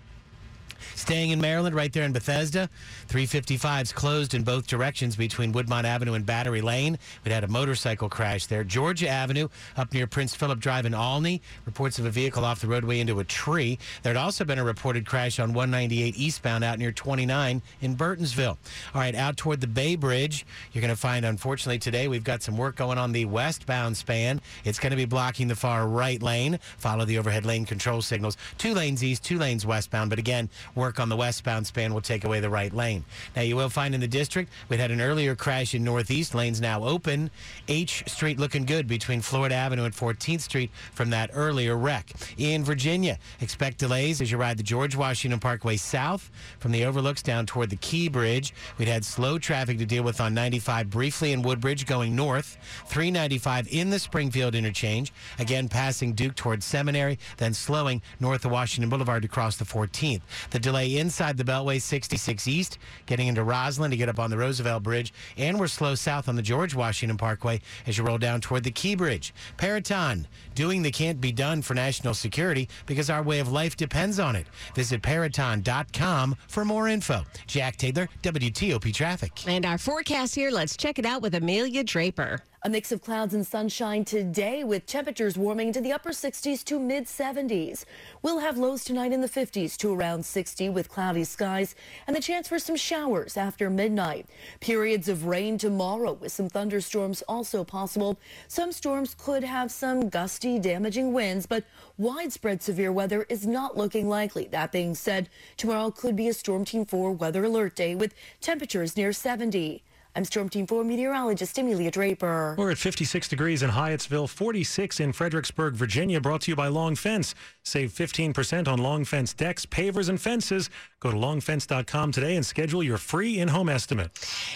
Staying 0.95 1.31
in 1.31 1.41
Maryland, 1.41 1.75
right 1.75 1.91
there 1.91 2.03
in 2.03 2.11
Bethesda, 2.11 2.69
355's 3.07 3.91
closed 3.91 4.33
in 4.33 4.43
both 4.43 4.67
directions 4.67 5.15
between 5.15 5.53
Woodmont 5.53 5.83
Avenue 5.83 6.13
and 6.13 6.25
Battery 6.25 6.61
Lane. 6.61 6.97
We 7.25 7.31
had 7.31 7.43
a 7.43 7.47
motorcycle 7.47 8.09
crash 8.09 8.45
there. 8.45 8.63
Georgia 8.63 9.07
Avenue 9.07 9.47
up 9.77 9.93
near 9.93 10.07
Prince 10.07 10.35
Philip 10.35 10.59
Drive 10.59 10.85
in 10.85 10.93
Olney. 10.93 11.41
Reports 11.65 11.99
of 11.99 12.05
a 12.05 12.09
vehicle 12.09 12.45
off 12.45 12.61
the 12.61 12.67
roadway 12.67 12.99
into 12.99 13.19
a 13.19 13.23
tree. 13.23 13.77
There 14.03 14.13
had 14.13 14.19
also 14.19 14.43
been 14.45 14.59
a 14.59 14.63
reported 14.63 15.05
crash 15.05 15.39
on 15.39 15.53
198 15.53 16.17
eastbound 16.17 16.63
out 16.63 16.79
near 16.79 16.91
29 16.91 17.61
in 17.81 17.95
Burtonsville. 17.95 18.57
All 18.93 19.01
right, 19.01 19.15
out 19.15 19.37
toward 19.37 19.61
the 19.61 19.67
Bay 19.67 19.95
Bridge, 19.95 20.45
you're 20.71 20.81
going 20.81 20.89
to 20.89 20.99
find, 20.99 21.25
unfortunately, 21.25 21.79
today 21.79 22.07
we've 22.07 22.23
got 22.23 22.41
some 22.43 22.57
work 22.57 22.75
going 22.75 22.97
on 22.97 23.11
the 23.11 23.25
westbound 23.25 23.97
span. 23.97 24.41
It's 24.63 24.79
going 24.79 24.91
to 24.91 24.97
be 24.97 25.05
blocking 25.05 25.47
the 25.47 25.55
far 25.55 25.87
right 25.87 26.21
lane. 26.21 26.59
Follow 26.77 27.05
the 27.05 27.17
overhead 27.17 27.45
lane 27.45 27.65
control 27.65 28.01
signals. 28.01 28.37
Two 28.57 28.73
lanes 28.73 29.03
east, 29.03 29.23
two 29.23 29.37
lanes 29.37 29.65
westbound. 29.65 30.09
But 30.09 30.19
again, 30.19 30.49
work 30.75 30.99
on 30.99 31.09
the 31.09 31.15
westbound 31.15 31.67
span 31.67 31.93
will 31.93 32.01
take 32.01 32.23
away 32.23 32.39
the 32.39 32.49
right 32.49 32.73
lane. 32.73 33.03
Now, 33.35 33.41
you 33.41 33.55
will 33.55 33.69
find 33.69 33.93
in 33.93 34.01
the 34.01 34.07
district, 34.07 34.51
we 34.69 34.77
had 34.77 34.91
an 34.91 35.01
earlier 35.01 35.35
crash 35.35 35.73
in 35.75 35.83
northeast. 35.83 36.35
Lanes 36.35 36.61
now 36.61 36.83
open. 36.83 37.31
H 37.67 38.03
Street 38.07 38.39
looking 38.39 38.65
good 38.65 38.87
between 38.87 39.21
Florida 39.21 39.55
Avenue 39.55 39.85
and 39.85 39.93
14th 39.93 40.41
Street 40.41 40.71
from 40.93 41.09
that 41.11 41.29
earlier 41.33 41.77
wreck. 41.77 42.11
In 42.37 42.63
Virginia, 42.63 43.17
expect 43.41 43.77
delays 43.77 44.21
as 44.21 44.31
you 44.31 44.37
ride 44.37 44.57
the 44.57 44.63
George 44.63 44.95
Washington 44.95 45.39
Parkway 45.39 45.77
south 45.77 46.31
from 46.59 46.71
the 46.71 46.85
overlooks 46.85 47.21
down 47.21 47.45
toward 47.45 47.69
the 47.69 47.75
Key 47.77 48.09
Bridge. 48.09 48.53
We'd 48.77 48.87
had 48.87 49.05
slow 49.05 49.37
traffic 49.37 49.77
to 49.79 49.85
deal 49.85 50.03
with 50.03 50.21
on 50.21 50.33
95 50.33 50.89
briefly 50.89 51.31
in 51.31 51.41
Woodbridge 51.41 51.85
going 51.85 52.15
north, 52.15 52.57
395 52.85 53.67
in 53.71 53.89
the 53.89 53.99
Springfield 53.99 54.55
interchange, 54.55 55.13
again 55.37 55.69
passing 55.69 56.13
Duke 56.13 56.35
towards 56.35 56.65
Seminary, 56.65 57.19
then 57.37 57.53
slowing 57.53 58.01
north 58.19 58.45
of 58.45 58.51
Washington 58.51 58.89
Boulevard 58.89 59.21
to 59.21 59.27
cross 59.27 59.57
the 59.57 59.65
14th. 59.65 60.21
The 60.51 60.58
delay 60.59 60.97
inside 60.97 61.37
the 61.37 61.43
Beltway 61.43 61.81
66 61.81 62.47
East, 62.47 62.77
getting 63.05 63.27
into 63.27 63.41
Rosslyn 63.41 63.89
to 63.89 63.97
get 63.97 64.09
up 64.09 64.19
on 64.19 64.29
the 64.29 64.37
Roosevelt 64.37 64.83
Bridge, 64.83 65.13
and 65.37 65.59
we're 65.59 65.67
slow 65.67 65.95
south 65.95 66.29
on 66.29 66.35
the 66.35 66.41
George 66.41 66.75
Washington 66.75 67.17
Parkway 67.17 67.61
as 67.87 67.97
you 67.97 68.03
roll 68.03 68.17
down 68.17 68.41
toward 68.41 68.63
the 68.63 68.71
Key 68.71 68.95
Bridge. 68.95 69.33
Peraton, 69.57 70.27
doing 70.55 70.81
the 70.81 70.91
can't 70.91 71.21
be 71.21 71.31
done 71.31 71.61
for 71.61 71.73
national 71.73 72.13
security 72.13 72.67
because 72.85 73.09
our 73.09 73.23
way 73.23 73.39
of 73.39 73.51
life 73.51 73.77
depends 73.77 74.19
on 74.19 74.35
it. 74.35 74.45
Visit 74.75 75.01
peraton.com 75.01 76.35
for 76.47 76.65
more 76.65 76.87
info. 76.87 77.23
Jack 77.47 77.77
Taylor, 77.77 78.09
WTOP 78.21 78.93
Traffic. 78.93 79.47
And 79.47 79.65
our 79.65 79.77
forecast 79.77 80.35
here, 80.35 80.51
let's 80.51 80.75
check 80.75 80.99
it 80.99 81.05
out 81.05 81.21
with 81.21 81.35
Amelia 81.35 81.83
Draper. 81.83 82.41
A 82.61 82.69
mix 82.69 82.91
of 82.91 83.01
clouds 83.01 83.33
and 83.33 83.47
sunshine 83.47 84.03
today 84.03 84.65
with 84.65 84.85
temperatures 84.85 85.37
warming 85.37 85.71
to 85.71 85.79
the 85.79 85.93
upper 85.93 86.09
60s 86.09 86.61
to 86.65 86.77
mid 86.77 87.05
70s. 87.05 87.85
We'll 88.21 88.39
have 88.39 88.57
lows 88.57 88.83
tonight 88.83 89.13
in 89.13 89.21
the 89.21 89.29
50s 89.29 89.77
to 89.77 89.93
around 89.93 90.25
60 90.25 90.67
with 90.67 90.89
cloudy 90.89 91.23
skies 91.23 91.73
and 92.05 92.13
the 92.13 92.21
chance 92.21 92.49
for 92.49 92.59
some 92.59 92.75
showers 92.75 93.37
after 93.37 93.69
midnight. 93.69 94.25
Periods 94.59 95.07
of 95.07 95.25
rain 95.25 95.57
tomorrow 95.57 96.11
with 96.11 96.33
some 96.33 96.49
thunderstorms 96.49 97.21
also 97.29 97.63
possible. 97.63 98.19
Some 98.49 98.73
storms 98.73 99.15
could 99.17 99.45
have 99.45 99.71
some 99.71 100.09
gusty, 100.09 100.59
damaging 100.59 101.13
winds, 101.13 101.45
but 101.45 101.63
widespread 101.97 102.61
severe 102.61 102.91
weather 102.91 103.25
is 103.29 103.47
not 103.47 103.77
looking 103.77 104.09
likely. 104.09 104.49
That 104.49 104.73
being 104.73 104.95
said, 104.95 105.29
tomorrow 105.55 105.91
could 105.91 106.17
be 106.17 106.27
a 106.27 106.33
Storm 106.33 106.65
Team 106.65 106.85
4 106.85 107.13
weather 107.13 107.45
alert 107.45 107.77
day 107.77 107.95
with 107.95 108.13
temperatures 108.41 108.97
near 108.97 109.13
70. 109.13 109.81
I'm 110.15 110.25
Storm 110.25 110.49
Team 110.49 110.65
4 110.65 110.83
meteorologist 110.83 111.57
Amelia 111.59 111.91
Draper. 111.91 112.55
We're 112.57 112.71
at 112.71 112.79
56 112.79 113.27
degrees 113.27 113.61
in 113.61 113.69
Hyattsville, 113.69 114.27
46 114.27 114.99
in 114.99 115.13
Fredericksburg, 115.13 115.75
Virginia, 115.75 116.19
brought 116.19 116.41
to 116.41 116.51
you 116.51 116.55
by 116.55 116.67
Long 116.67 116.95
Fence. 116.95 117.35
Save 117.63 117.91
15% 117.91 118.67
on 118.67 118.79
Long 118.79 119.05
Fence 119.05 119.33
decks, 119.33 119.67
pavers, 119.67 120.09
and 120.09 120.19
fences. 120.19 120.71
Go 120.99 121.11
to 121.11 121.17
longfence.com 121.17 122.11
today 122.11 122.35
and 122.35 122.45
schedule 122.45 122.81
your 122.81 122.97
free 122.97 123.39
in-home 123.39 123.69
estimate. 123.69 124.09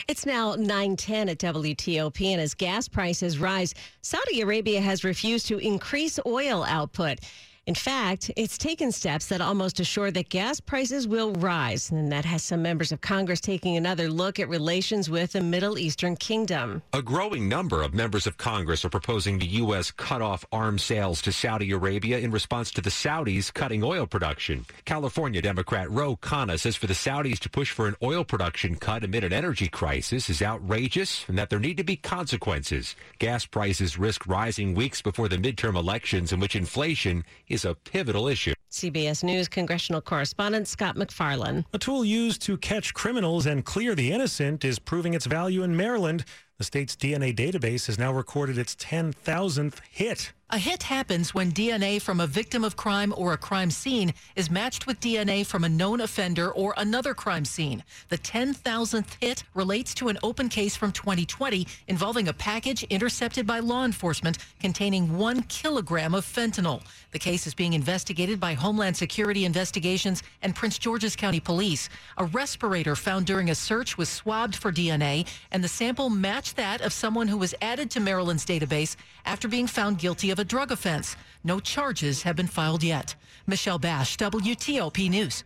It's 0.08 0.26
now 0.26 0.56
9:10 0.56 1.30
at 1.30 1.38
WTOP 1.38 2.32
and 2.34 2.42
as 2.42 2.56
gas 2.56 2.88
prices 2.88 3.38
rise, 3.38 3.76
Saudi 4.02 4.42
Arabia 4.42 4.82
has 4.82 5.04
refused 5.04 5.48
to 5.48 5.60
increase 5.60 6.20
oil 6.26 6.64
output. 6.64 7.20
In 7.65 7.75
fact, 7.75 8.29
it's 8.36 8.58
taken 8.58 8.91
steps 8.91 9.27
that 9.27 9.39
almost 9.39 9.79
assure 9.79 10.12
that 10.12 10.27
gas 10.27 10.60
prices 10.60 11.08
will 11.08 11.32
rise, 11.36 11.91
and 11.91 12.12
that 12.12 12.25
has 12.25 12.43
some 12.43 12.62
members 12.62 12.91
of 12.91 13.00
Congress 13.00 13.39
taking 13.39 13.77
another 13.77 14.10
look 14.10 14.38
at 14.38 14.50
relations 14.50 15.10
with 15.10 15.32
the 15.32 15.39
Middle 15.39 15.79
Eastern 15.79 16.17
kingdom. 16.17 16.82
A 16.91 17.01
growing 17.01 17.48
number 17.48 17.82
of 17.82 17.93
members 17.93 18.27
of 18.27 18.36
Congress 18.36 18.84
are 18.84 18.89
proposing 18.89 19.39
the 19.39 19.48
U.S. 19.63 19.91
cut 19.91 20.22
off 20.22 20.43
arms 20.51 20.84
sales 20.84 21.22
to 21.22 21.32
Saudi 21.32 21.72
Arabia 21.72 22.17
in 22.17 22.32
response 22.32 22.70
to 22.72 22.82
the 22.82 22.89
Saudis 22.89 23.53
cutting 23.53 23.82
oil 23.82 24.05
production. 24.08 24.65
California 24.84 25.41
Democrat 25.41 25.89
Ro 25.89 26.17
Khanna 26.17 26.60
says 26.60 26.75
for 26.75 26.88
the 26.88 26.93
Saudis 26.93 27.39
to 27.39 27.50
push 27.50 27.72
for 27.72 27.88
an 27.88 27.96
oil 28.03 28.25
production 28.25 28.75
cut 28.75 29.05
amid 29.05 29.24
an 29.24 29.32
energy 29.32 29.70
crisis 29.70 30.29
is 30.29 30.41
outrageous 30.41 31.24
and 31.29 31.38
that 31.38 31.50
there 31.50 31.60
need 31.60 31.77
to 31.77 31.84
be 31.86 31.96
consequences. 31.96 32.98
Gas 33.20 33.46
prices 33.46 33.98
risk 33.98 34.27
rising 34.27 34.75
weeks 34.75 35.01
before 35.01 35.29
the 35.29 35.38
midterm 35.38 35.77
elections 35.77 36.34
in 36.34 36.41
which 36.41 36.58
inflation 36.58 37.24
is 37.54 37.66
a 37.66 37.76
pivotal 37.76 38.28
issue. 38.28 38.54
CBS 38.72 39.24
News 39.24 39.48
congressional 39.48 40.02
correspondent 40.02 40.68
Scott 40.68 40.98
MacFarlane. 40.98 41.64
A 41.74 41.78
tool 41.78 42.04
used 42.04 42.42
to 42.42 42.58
catch 42.58 42.94
criminals 42.96 43.46
and 43.46 43.64
clear 43.64 43.94
the 43.94 44.12
innocent 44.12 44.66
is 44.66 44.80
proving 44.80 45.14
its 45.14 45.28
value 45.28 45.62
in 45.62 45.78
Maryland. 45.78 46.26
The 46.60 46.64
state's 46.64 46.96
DNA 46.96 47.36
database 47.36 47.88
has 47.88 47.98
now 47.98 48.14
recorded 48.14 48.60
its 48.60 48.76
10,000th 48.76 49.80
hit. 49.90 50.34
A 50.54 50.60
hit 50.60 50.84
happens 50.84 51.34
when 51.34 51.52
DNA 51.52 52.00
from 52.00 52.20
a 52.20 52.28
victim 52.28 52.64
of 52.64 52.76
crime 52.76 53.12
or 53.18 53.34
a 53.34 53.38
crime 53.38 53.72
scene 53.72 54.14
is 54.36 54.52
matched 54.52 54.86
with 54.86 55.00
DNA 55.00 55.44
from 55.44 55.64
a 55.64 55.70
known 55.70 56.00
offender 56.00 56.52
or 56.52 56.76
another 56.78 57.16
crime 57.16 57.44
scene. 57.44 57.84
The 58.10 58.20
10,000th 58.20 59.18
hit 59.20 59.44
relates 59.56 59.96
to 59.96 60.10
an 60.10 60.20
open 60.22 60.50
case 60.50 60.76
from 60.76 60.92
2020 60.92 61.66
involving 61.88 62.28
a 62.28 62.34
package 62.34 62.84
intercepted 62.84 63.48
by 63.48 63.62
law 63.62 63.84
enforcement 63.84 64.38
containing 64.60 65.18
one 65.18 65.42
kilogram 65.44 66.14
of 66.14 66.24
fentanyl. 66.24 66.84
The 67.14 67.20
case 67.20 67.48
is 67.48 67.56
being 67.56 67.74
investigated 67.74 68.40
by 68.40 68.54
Homeland 68.54 68.96
Security 68.96 69.46
Investigations 69.46 70.22
and 70.44 70.56
Prince 70.56 70.78
George's 70.78 71.16
County 71.16 71.40
Police. 71.40 71.90
A 72.20 72.26
respirator 72.26 72.96
found 72.96 73.26
during 73.26 73.50
a 73.50 73.56
search 73.56 73.98
was 73.98 74.08
swabbed 74.08 74.56
for 74.56 74.72
DNA, 74.72 75.28
and 75.52 75.64
the 75.64 75.68
sample 75.68 76.12
matched 76.12 76.43
that 76.52 76.82
of 76.82 76.92
someone 76.92 77.30
who 77.30 77.38
was 77.38 77.56
added 77.62 77.90
to 77.92 78.02
Maryland's 78.02 78.46
database 78.46 78.98
after 79.26 79.48
being 79.48 79.68
found 79.68 79.98
guilty 79.98 80.30
of 80.30 80.40
a 80.40 80.44
drug 80.44 80.72
offense. 80.72 81.16
No 81.44 81.62
charges 81.62 82.24
have 82.24 82.36
been 82.36 82.48
filed 82.48 82.84
yet. 82.84 83.16
Michelle 83.48 83.80
Basch, 83.80 84.18
WTOP 84.18 85.10
News. 85.10 85.46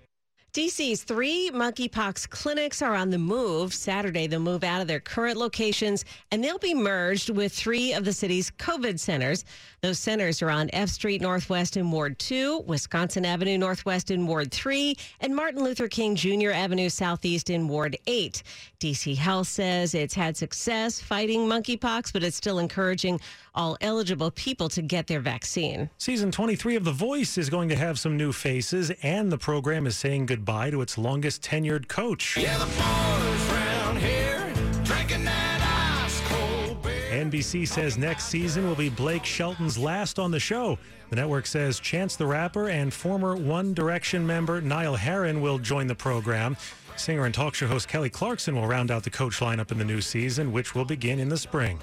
DC's 0.57 1.03
three 1.03 1.51
monkeypox 1.53 2.27
clinics 2.31 2.81
are 2.81 2.95
on 2.95 3.11
the 3.11 3.17
move. 3.19 3.75
Saturday, 3.75 4.25
they'll 4.25 4.39
move 4.39 4.63
out 4.63 4.81
of 4.81 4.87
their 4.87 4.99
current 4.99 5.37
locations 5.37 6.03
and 6.31 6.43
they'll 6.43 6.57
be 6.57 6.73
merged 6.73 7.29
with 7.29 7.53
three 7.53 7.93
of 7.93 8.03
the 8.03 8.11
city's 8.11 8.49
COVID 8.49 8.99
centers. 8.99 9.45
Those 9.83 9.99
centers 9.99 10.41
are 10.41 10.49
on 10.49 10.71
F 10.73 10.89
Street 10.89 11.21
Northwest 11.21 11.77
in 11.77 11.91
Ward 11.91 12.17
2, 12.17 12.61
Wisconsin 12.65 13.23
Avenue 13.23 13.59
Northwest 13.59 14.09
in 14.09 14.25
Ward 14.25 14.51
3, 14.51 14.95
and 15.19 15.35
Martin 15.35 15.63
Luther 15.63 15.87
King 15.87 16.15
Jr. 16.15 16.49
Avenue 16.49 16.89
Southeast 16.89 17.51
in 17.51 17.67
Ward 17.67 17.95
8. 18.07 18.41
DC 18.79 19.15
Health 19.15 19.47
says 19.47 19.93
it's 19.93 20.15
had 20.15 20.35
success 20.35 20.99
fighting 20.99 21.41
monkeypox, 21.41 22.11
but 22.11 22.23
it's 22.23 22.35
still 22.35 22.57
encouraging 22.57 23.19
all 23.57 23.75
eligible 23.81 24.29
people 24.31 24.69
to 24.69 24.81
get 24.83 25.07
their 25.07 25.19
vaccine. 25.19 25.89
Season 25.97 26.31
23 26.31 26.75
of 26.75 26.85
The 26.85 26.91
Voice 26.91 27.37
is 27.37 27.49
going 27.49 27.67
to 27.69 27.75
have 27.75 27.99
some 27.99 28.15
new 28.15 28.31
faces, 28.31 28.91
and 29.01 29.31
the 29.31 29.37
program 29.37 29.87
is 29.87 29.97
saying 29.97 30.27
goodbye 30.27 30.69
to 30.69 30.81
its 30.81 30.97
longest 30.97 31.41
tenured 31.41 31.87
coach. 31.87 32.37
Yeah, 32.37 32.57
the 32.59 32.65
boys 32.65 33.51
round 33.51 33.97
here 33.97 34.53
drinking 34.83 35.25
that 35.25 36.03
ice 36.05 36.21
cold 36.29 36.83
beer. 36.83 36.93
NBC 37.11 37.67
says 37.67 37.97
next 37.97 38.25
season 38.25 38.67
will 38.67 38.75
be 38.75 38.89
Blake 38.89 39.25
Shelton's 39.25 39.77
last 39.77 40.19
on 40.19 40.29
the 40.29 40.39
show. 40.39 40.77
The 41.09 41.15
network 41.15 41.47
says 41.47 41.79
Chance 41.79 42.15
the 42.15 42.27
Rapper 42.27 42.69
and 42.69 42.93
former 42.93 43.35
One 43.35 43.73
Direction 43.73 44.25
member 44.27 44.61
Niall 44.61 44.97
Horan 44.97 45.41
will 45.41 45.57
join 45.57 45.87
the 45.87 45.95
program. 45.95 46.55
Singer 46.95 47.25
and 47.25 47.33
talk 47.33 47.55
show 47.55 47.67
host 47.67 47.87
Kelly 47.87 48.09
Clarkson 48.09 48.55
will 48.55 48.67
round 48.67 48.91
out 48.91 49.03
the 49.03 49.09
coach 49.09 49.39
lineup 49.39 49.71
in 49.71 49.77
the 49.77 49.85
new 49.85 50.01
season, 50.01 50.51
which 50.51 50.75
will 50.75 50.85
begin 50.85 51.19
in 51.19 51.29
the 51.29 51.37
spring. 51.37 51.79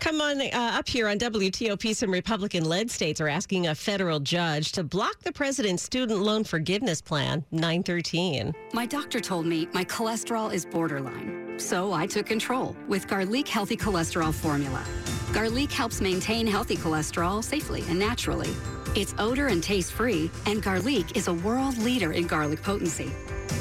Come 0.00 0.20
on 0.20 0.40
uh, 0.40 0.48
up 0.52 0.88
here 0.88 1.08
on 1.08 1.18
WTOP. 1.18 1.94
Some 1.94 2.10
Republican 2.10 2.64
led 2.64 2.90
states 2.90 3.20
are 3.20 3.28
asking 3.28 3.66
a 3.66 3.74
federal 3.74 4.20
judge 4.20 4.72
to 4.72 4.84
block 4.84 5.18
the 5.20 5.32
president's 5.32 5.82
student 5.82 6.20
loan 6.20 6.44
forgiveness 6.44 7.02
plan, 7.02 7.44
913. 7.50 8.54
My 8.72 8.86
doctor 8.86 9.18
told 9.18 9.44
me 9.44 9.68
my 9.72 9.84
cholesterol 9.84 10.52
is 10.52 10.64
borderline. 10.64 11.58
So 11.58 11.92
I 11.92 12.06
took 12.06 12.26
control 12.26 12.76
with 12.86 13.08
Garlique 13.08 13.48
Healthy 13.48 13.76
Cholesterol 13.76 14.32
Formula. 14.32 14.84
Garlique 15.32 15.72
helps 15.72 16.00
maintain 16.00 16.46
healthy 16.46 16.76
cholesterol 16.76 17.42
safely 17.42 17.82
and 17.88 17.98
naturally. 17.98 18.50
It's 18.94 19.14
odor 19.18 19.48
and 19.48 19.62
taste 19.62 19.92
free, 19.92 20.30
and 20.46 20.62
Garlique 20.62 21.16
is 21.16 21.26
a 21.28 21.34
world 21.34 21.76
leader 21.78 22.12
in 22.12 22.26
garlic 22.26 22.62
potency. 22.62 23.12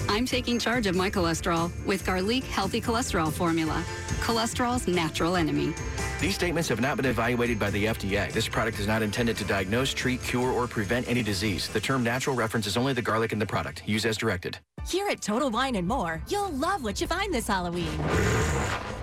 I'm 0.08 0.26
taking 0.26 0.60
charge 0.60 0.88
of 0.88 0.96
my 0.96 1.10
cholesterol 1.10 1.72
with 1.86 2.06
Garlique 2.06 2.46
Healthy 2.46 2.82
Cholesterol 2.82 3.34
Formula, 3.34 3.84
cholesterol's 4.22 4.88
natural 4.88 5.36
enemy. 5.36 5.74
These 6.20 6.34
statements 6.34 6.68
have 6.70 6.82
not 6.82 6.98
been 6.98 7.06
evaluated 7.06 7.60
by 7.60 7.70
the 7.70 7.86
FDA. 7.86 8.32
This 8.32 8.48
product 8.48 8.80
is 8.80 8.88
not 8.88 9.04
intended 9.04 9.38
to 9.38 9.46
diagnose, 9.46 9.94
treat, 9.94 10.24
cure, 10.24 10.50
or 10.50 10.66
prevent 10.66 11.08
any 11.08 11.22
disease. 11.22 11.68
The 11.68 11.80
term 11.80 12.04
natural 12.04 12.36
references 12.36 12.76
only 12.76 12.94
the 12.94 13.04
garlic 13.04 13.34
in 13.34 13.40
the 13.40 13.46
product. 13.46 13.84
Use 13.86 14.04
as 14.04 14.18
directed. 14.18 14.58
Here 14.88 15.08
at 15.10 15.22
Total 15.22 15.52
Wine 15.52 15.76
and 15.76 15.88
More, 15.88 16.24
you'll 16.28 16.52
love 16.54 16.84
what 16.84 17.00
you 17.00 17.06
find 17.06 17.32
this 17.32 17.48
Halloween. 17.48 17.96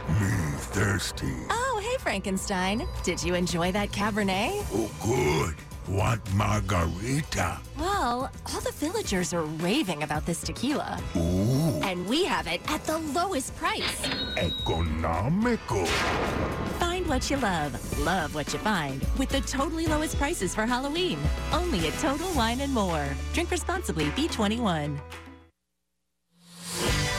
Me 0.09 0.55
thirsty. 0.59 1.33
Oh, 1.51 1.81
hey, 1.85 1.97
Frankenstein. 1.99 2.85
Did 3.05 3.23
you 3.23 3.35
enjoy 3.35 3.71
that 3.71 3.93
Cabernet? 3.93 4.65
Oh, 4.73 4.91
good. 5.01 5.55
Want 5.89 6.35
margarita? 6.35 7.61
Well, 7.79 8.31
all 8.47 8.61
the 8.61 8.73
villagers 8.73 9.35
are 9.35 9.43
raving 9.43 10.03
about 10.03 10.25
this 10.25 10.41
tequila. 10.41 10.99
Ooh. 11.15 11.79
And 11.83 12.07
we 12.09 12.25
have 12.25 12.47
it 12.47 12.61
at 12.71 12.83
the 12.85 12.99
lowest 12.99 13.55
price. 13.57 14.09
Economical. 14.39 15.85
Find 16.81 16.94
what 17.07 17.31
you 17.31 17.37
love, 17.39 17.99
love 18.01 18.35
what 18.35 18.53
you 18.53 18.59
find 18.61 19.05
with 19.19 19.29
the 19.29 19.41
totally 19.43 19.87
lowest 19.87 20.17
prices 20.17 20.55
for 20.55 20.67
Halloween. 20.67 21.19
Only 21.53 21.89
at 21.89 21.99
Total 21.99 22.31
Wine 22.35 22.61
and 22.61 22.73
More. 22.73 23.07
Drink 23.33 23.51
responsibly, 23.51 24.07
B21. 24.07 24.99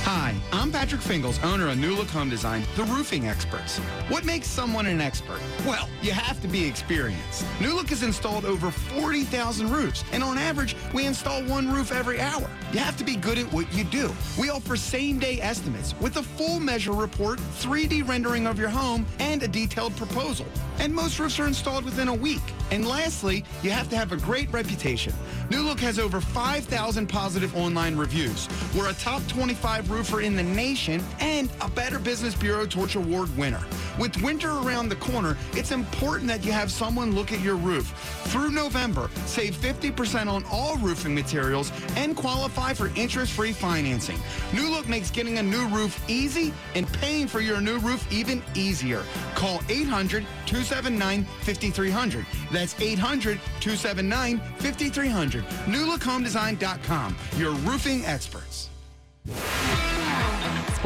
Hi, 0.04 0.36
I'm 0.56 0.72
Patrick 0.72 1.02
Fingles, 1.02 1.38
owner 1.44 1.68
of 1.68 1.78
New 1.78 1.94
Look 1.98 2.08
Home 2.12 2.30
Design, 2.30 2.64
the 2.78 2.86
roofing 2.86 3.28
experts. 3.28 3.78
What 4.08 4.24
makes 4.24 4.48
someone 4.48 4.86
an 4.86 5.02
expert? 5.02 5.42
Well, 5.66 5.90
you 6.02 6.14
have 6.14 6.42
to 6.42 6.48
be 6.48 6.66
experienced. 6.66 7.46
New 7.60 7.76
Look 7.76 7.90
has 7.90 8.04
installed 8.04 8.46
over 8.46 8.72
40,000 8.72 9.70
roofs, 9.70 10.06
and 10.14 10.24
on 10.24 10.38
average, 10.38 10.78
we 10.94 11.08
install 11.08 11.44
one 11.44 11.70
roof 11.70 11.92
every 11.92 12.22
hour. 12.22 12.50
You 12.72 12.80
have 12.80 12.96
to 12.98 13.04
be 13.04 13.18
good 13.18 13.38
at 13.38 13.52
what 13.52 13.72
you 13.74 13.84
do. 13.84 14.16
We 14.40 14.50
offer 14.50 14.78
same-day 14.78 15.42
estimates 15.42 15.94
with 16.00 16.16
a 16.16 16.24
full 16.24 16.62
measure 16.62 16.94
report, 16.94 17.40
3D 17.60 18.08
rendering 18.08 18.48
of 18.48 18.58
your 18.58 18.70
home, 18.70 19.06
and 19.20 19.44
a 19.44 19.50
detailed 19.50 19.96
proposal. 19.98 20.46
And 20.80 20.94
most 20.94 21.20
roofs 21.20 21.38
are 21.38 21.48
installed 21.48 21.84
within 21.84 22.08
a 22.08 22.14
week. 22.14 22.42
And 22.72 22.88
lastly, 22.88 23.44
you 23.62 23.72
have 23.72 23.90
to 23.90 23.98
have 23.98 24.14
a 24.14 24.18
great 24.18 24.52
reputation. 24.52 25.14
New 25.52 25.64
Look 25.64 25.80
has 25.82 26.00
over 26.00 26.20
5,000 26.20 27.08
positive 27.08 27.56
online 27.56 27.96
reviews. 27.98 28.48
We're 28.76 28.90
a 28.90 28.94
top 28.94 29.26
25 29.28 29.92
roofer 29.92 30.22
in 30.22 30.36
the 30.36 30.45
nation 30.46 31.04
and 31.20 31.50
a 31.62 31.70
Better 31.70 32.00
Business 32.00 32.34
Bureau 32.36 32.66
Torch 32.66 32.96
Award 32.96 33.36
winner. 33.38 33.64
With 33.98 34.22
winter 34.22 34.52
around 34.52 34.90
the 34.90 34.98
corner, 34.98 35.38
it's 35.54 35.72
important 35.72 36.28
that 36.28 36.46
you 36.46 36.52
have 36.52 36.72
someone 36.72 37.16
look 37.16 37.32
at 37.32 37.40
your 37.42 37.56
roof. 37.56 37.88
Through 38.26 38.52
November, 38.52 39.10
save 39.26 39.56
50% 39.56 40.28
on 40.28 40.44
all 40.52 40.76
roofing 40.78 41.16
materials 41.16 41.72
and 41.96 42.16
qualify 42.16 42.74
for 42.74 42.92
interest-free 42.96 43.54
financing. 43.54 44.20
New 44.54 44.70
Look 44.70 44.88
makes 44.88 45.10
getting 45.12 45.38
a 45.38 45.44
new 45.44 45.68
roof 45.68 46.04
easy 46.10 46.54
and 46.76 46.92
paying 46.94 47.28
for 47.28 47.40
your 47.40 47.62
new 47.62 47.78
roof 47.80 48.06
even 48.12 48.44
easier. 48.54 49.04
Call 49.36 49.60
800-279-5300. 49.60 52.26
That's 52.52 52.74
800-279-5300. 52.76 55.44
NewLookHomeDesign.com, 55.66 57.18
your 57.38 57.52
roofing 57.52 58.06
experts. 58.06 58.70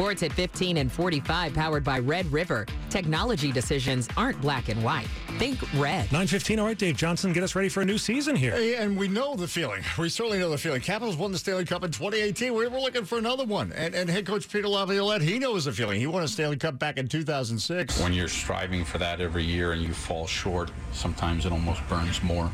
Sports 0.00 0.22
at 0.22 0.32
15 0.32 0.78
and 0.78 0.90
45, 0.90 1.52
powered 1.52 1.84
by 1.84 1.98
Red 1.98 2.24
River. 2.32 2.64
Technology 2.88 3.52
decisions 3.52 4.08
aren't 4.16 4.40
black 4.40 4.70
and 4.70 4.82
white. 4.82 5.06
Think 5.36 5.60
red. 5.74 6.10
915. 6.10 6.58
All 6.58 6.64
right, 6.64 6.78
Dave 6.78 6.96
Johnson, 6.96 7.34
get 7.34 7.42
us 7.42 7.54
ready 7.54 7.68
for 7.68 7.82
a 7.82 7.84
new 7.84 7.98
season 7.98 8.34
here. 8.34 8.52
Hey, 8.52 8.76
and 8.76 8.96
we 8.96 9.08
know 9.08 9.34
the 9.36 9.46
feeling. 9.46 9.82
We 9.98 10.08
certainly 10.08 10.38
know 10.38 10.48
the 10.48 10.56
feeling. 10.56 10.80
Capitals 10.80 11.18
won 11.18 11.32
the 11.32 11.38
Stanley 11.38 11.66
Cup 11.66 11.84
in 11.84 11.90
2018. 11.90 12.54
We 12.54 12.66
were 12.66 12.80
looking 12.80 13.04
for 13.04 13.18
another 13.18 13.44
one. 13.44 13.74
And, 13.74 13.94
and 13.94 14.08
head 14.08 14.24
coach 14.24 14.50
Peter 14.50 14.68
Laviolette, 14.68 15.20
he 15.20 15.38
knows 15.38 15.66
the 15.66 15.72
feeling. 15.72 16.00
He 16.00 16.06
won 16.06 16.22
a 16.22 16.28
Stanley 16.28 16.56
Cup 16.56 16.78
back 16.78 16.96
in 16.96 17.06
2006. 17.06 18.00
When 18.00 18.14
you're 18.14 18.28
striving 18.28 18.86
for 18.86 18.96
that 18.96 19.20
every 19.20 19.44
year 19.44 19.72
and 19.72 19.82
you 19.82 19.92
fall 19.92 20.26
short, 20.26 20.70
sometimes 20.92 21.44
it 21.44 21.52
almost 21.52 21.86
burns 21.90 22.22
more 22.22 22.50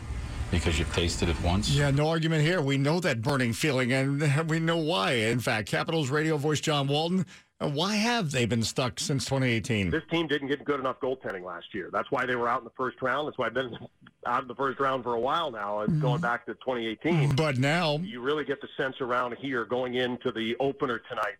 because 0.50 0.79
you've 0.79 0.93
tasted 0.95 1.29
it 1.29 1.41
once. 1.43 1.69
Yeah, 1.71 1.91
no 1.91 2.09
argument 2.09 2.43
here. 2.43 2.61
We 2.61 2.76
know 2.79 3.00
that 3.00 3.23
burning 3.23 3.53
feeling, 3.53 3.93
and 3.93 4.49
we 4.50 4.59
know 4.61 4.76
why. 4.79 5.12
In 5.12 5.41
fact, 5.41 5.69
Capitals 5.69 6.11
radio 6.11 6.37
voice 6.37 6.61
John 6.61 6.87
Walton. 6.88 7.26
uh, 7.61 7.69
Why 7.69 7.97
have 7.97 8.31
they 8.31 8.47
been 8.47 8.62
stuck 8.62 9.00
since 9.00 9.25
2018? 9.25 9.91
This 9.91 10.03
team 10.11 10.26
didn't 10.26 10.49
get 10.49 10.65
good 10.65 10.81
enough 10.81 11.00
goaltending 11.00 11.45
last 11.45 11.67
year. 11.75 11.91
That's 11.93 12.11
why 12.11 12.26
they 12.26 12.37
were 12.37 12.49
out 12.49 12.59
in 12.61 12.65
the 12.65 12.71
first 12.76 13.00
round. 13.03 13.26
That's 13.29 13.38
why 13.38 13.47
I've 13.47 13.55
been 13.55 13.76
out 14.26 14.43
in 14.43 14.49
the 14.49 14.55
first 14.55 14.79
round 14.81 15.03
for 15.05 15.15
a 15.15 15.21
while 15.21 15.50
now. 15.50 15.81
It's 15.81 15.93
going 15.95 16.21
back 16.21 16.47
to 16.47 16.55
2018. 16.55 17.35
But 17.37 17.59
now 17.59 17.97
you 17.99 18.21
really 18.21 18.45
get 18.45 18.61
the 18.61 18.69
sense 18.76 18.97
around 19.00 19.37
here 19.38 19.65
going 19.65 19.95
into 19.95 20.33
the 20.33 20.55
opener 20.61 21.00
tonight 21.09 21.37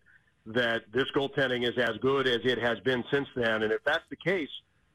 that 0.47 0.83
this 0.93 1.03
goaltending 1.15 1.67
is 1.67 1.77
as 1.77 1.97
good 2.01 2.25
as 2.27 2.39
it 2.45 2.57
has 2.57 2.79
been 2.79 3.03
since 3.11 3.27
then. 3.35 3.63
And 3.63 3.71
if 3.73 3.83
that's 3.83 4.05
the 4.09 4.15
case, 4.15 4.47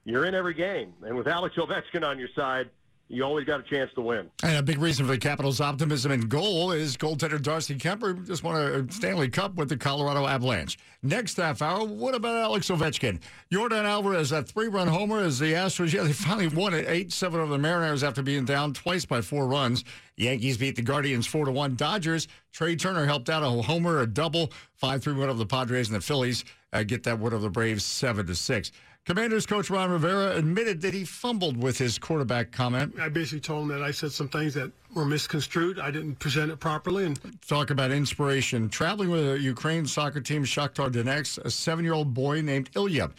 you're 0.04 0.25
in 0.25 0.35
every 0.35 0.54
game. 0.54 0.95
And 1.02 1.14
with 1.16 1.28
Alex 1.28 1.57
Ovechkin 1.57 2.02
on 2.04 2.19
your 2.19 2.31
side, 2.35 2.71
you 3.12 3.23
always 3.23 3.45
got 3.45 3.61
a 3.61 3.62
chance 3.62 3.90
to 3.94 4.01
win. 4.01 4.31
And 4.42 4.57
a 4.57 4.62
big 4.62 4.79
reason 4.79 5.05
for 5.05 5.12
the 5.12 5.18
Capitals' 5.18 5.61
optimism 5.61 6.12
and 6.12 6.31
goal 6.31 6.72
is 6.72 6.96
goaltender 6.96 7.40
Darcy 7.40 7.77
Kuemper 7.77 8.27
just 8.27 8.42
won 8.42 8.57
a 8.57 8.90
Stanley 8.90 9.29
Cup 9.29 9.55
with 9.57 9.68
the 9.68 9.77
Colorado 9.77 10.27
Avalanche. 10.27 10.79
Next 11.03 11.37
half 11.37 11.61
hour, 11.61 11.85
what 11.85 12.14
about 12.14 12.37
Alex 12.37 12.70
Ovechkin? 12.70 13.20
Yordan 13.53 13.85
Alvarez, 13.85 14.31
that 14.31 14.48
three-run 14.48 14.88
homer 14.88 15.20
as 15.20 15.38
the 15.38 15.53
Astros, 15.53 15.92
yeah, 15.92 16.05
they 16.05 16.12
finally 16.12 16.48
won 16.48 16.72
it 16.72 16.88
8-7 16.88 17.35
over 17.35 17.53
the 17.53 17.59
Mariners 17.59 18.03
after 18.03 18.22
being 18.22 18.46
down 18.46 18.72
twice 18.72 19.05
by 19.05 19.20
four 19.20 19.46
runs. 19.46 19.85
Yankees 20.16 20.57
beat 20.57 20.77
the 20.77 20.83
Guardians 20.83 21.27
4 21.27 21.44
to 21.44 21.53
1. 21.53 21.77
Dodgers, 21.77 22.29
Trea 22.53 22.77
Turner 22.77 23.05
helped 23.05 23.29
out 23.29 23.42
a 23.42 23.62
homer, 23.62 24.01
a 24.01 24.07
double, 24.07 24.53
5-3 24.83 25.18
win 25.18 25.29
over 25.29 25.38
the 25.38 25.46
Padres 25.46 25.88
and 25.88 25.96
the 25.96 26.01
Phillies. 26.01 26.44
Uh, 26.72 26.83
get 26.83 27.03
that 27.03 27.18
win 27.18 27.35
over 27.35 27.42
the 27.42 27.51
Braves 27.51 27.85
7-6. 27.85 28.70
Commanders 29.06 29.46
coach 29.46 29.68
Ron 29.68 29.90
Rivera 29.90 30.36
admitted 30.36 30.80
that 30.82 30.94
he 30.94 31.04
fumbled 31.04 31.56
with 31.60 31.76
his 31.76 31.98
quarterback 31.98 32.52
comment. 32.52 32.94
I 33.00 33.08
basically 33.08 33.40
told 33.40 33.62
him 33.64 33.68
that 33.76 33.82
I 33.82 33.90
said 33.90 34.12
some 34.12 34.28
things 34.28 34.54
that 34.54 34.70
were 34.94 35.04
misconstrued. 35.04 35.80
I 35.80 35.90
didn't 35.90 36.20
present 36.20 36.52
it 36.52 36.60
properly. 36.60 37.04
And 37.06 37.18
Talk 37.48 37.70
about 37.70 37.90
inspiration. 37.90 38.68
Traveling 38.68 39.10
with 39.10 39.28
a 39.28 39.40
Ukraine 39.40 39.86
soccer 39.86 40.20
team, 40.20 40.44
Shakhtar 40.44 40.88
Donetsk, 40.88 41.38
a 41.38 41.50
seven-year-old 41.50 42.14
boy 42.14 42.42
named 42.42 42.70
Ilya. 42.76 43.10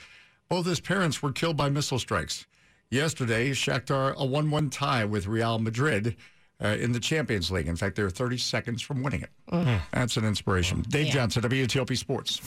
Both 0.48 0.68
his 0.68 0.80
parents 0.80 1.22
were 1.22 1.34
killed 1.34 1.58
by 1.58 1.68
missile 1.70 2.00
strikes. 2.00 2.46
Yesterday, 2.90 3.52
Shakhtar 3.52 4.12
a 4.14 4.26
1-1 4.26 4.72
tie 4.72 5.04
with 5.04 5.28
Real 5.28 5.60
Madrid 5.60 6.16
uh, 6.64 6.68
in 6.80 6.94
the 6.94 7.00
Champions 7.02 7.52
League. 7.52 7.68
In 7.68 7.76
fact, 7.76 7.98
they're 7.98 8.10
30 8.10 8.38
seconds 8.38 8.82
from 8.82 9.04
winning 9.04 9.24
it. 9.24 9.32
Mhm. 9.52 9.82
That's 9.92 10.16
an 10.16 10.24
inspiration. 10.24 10.84
Dave 10.88 11.08
Yeah. 11.08 11.14
Johnson, 11.14 11.42
WTOP 11.44 11.98
Sports. 11.98 12.40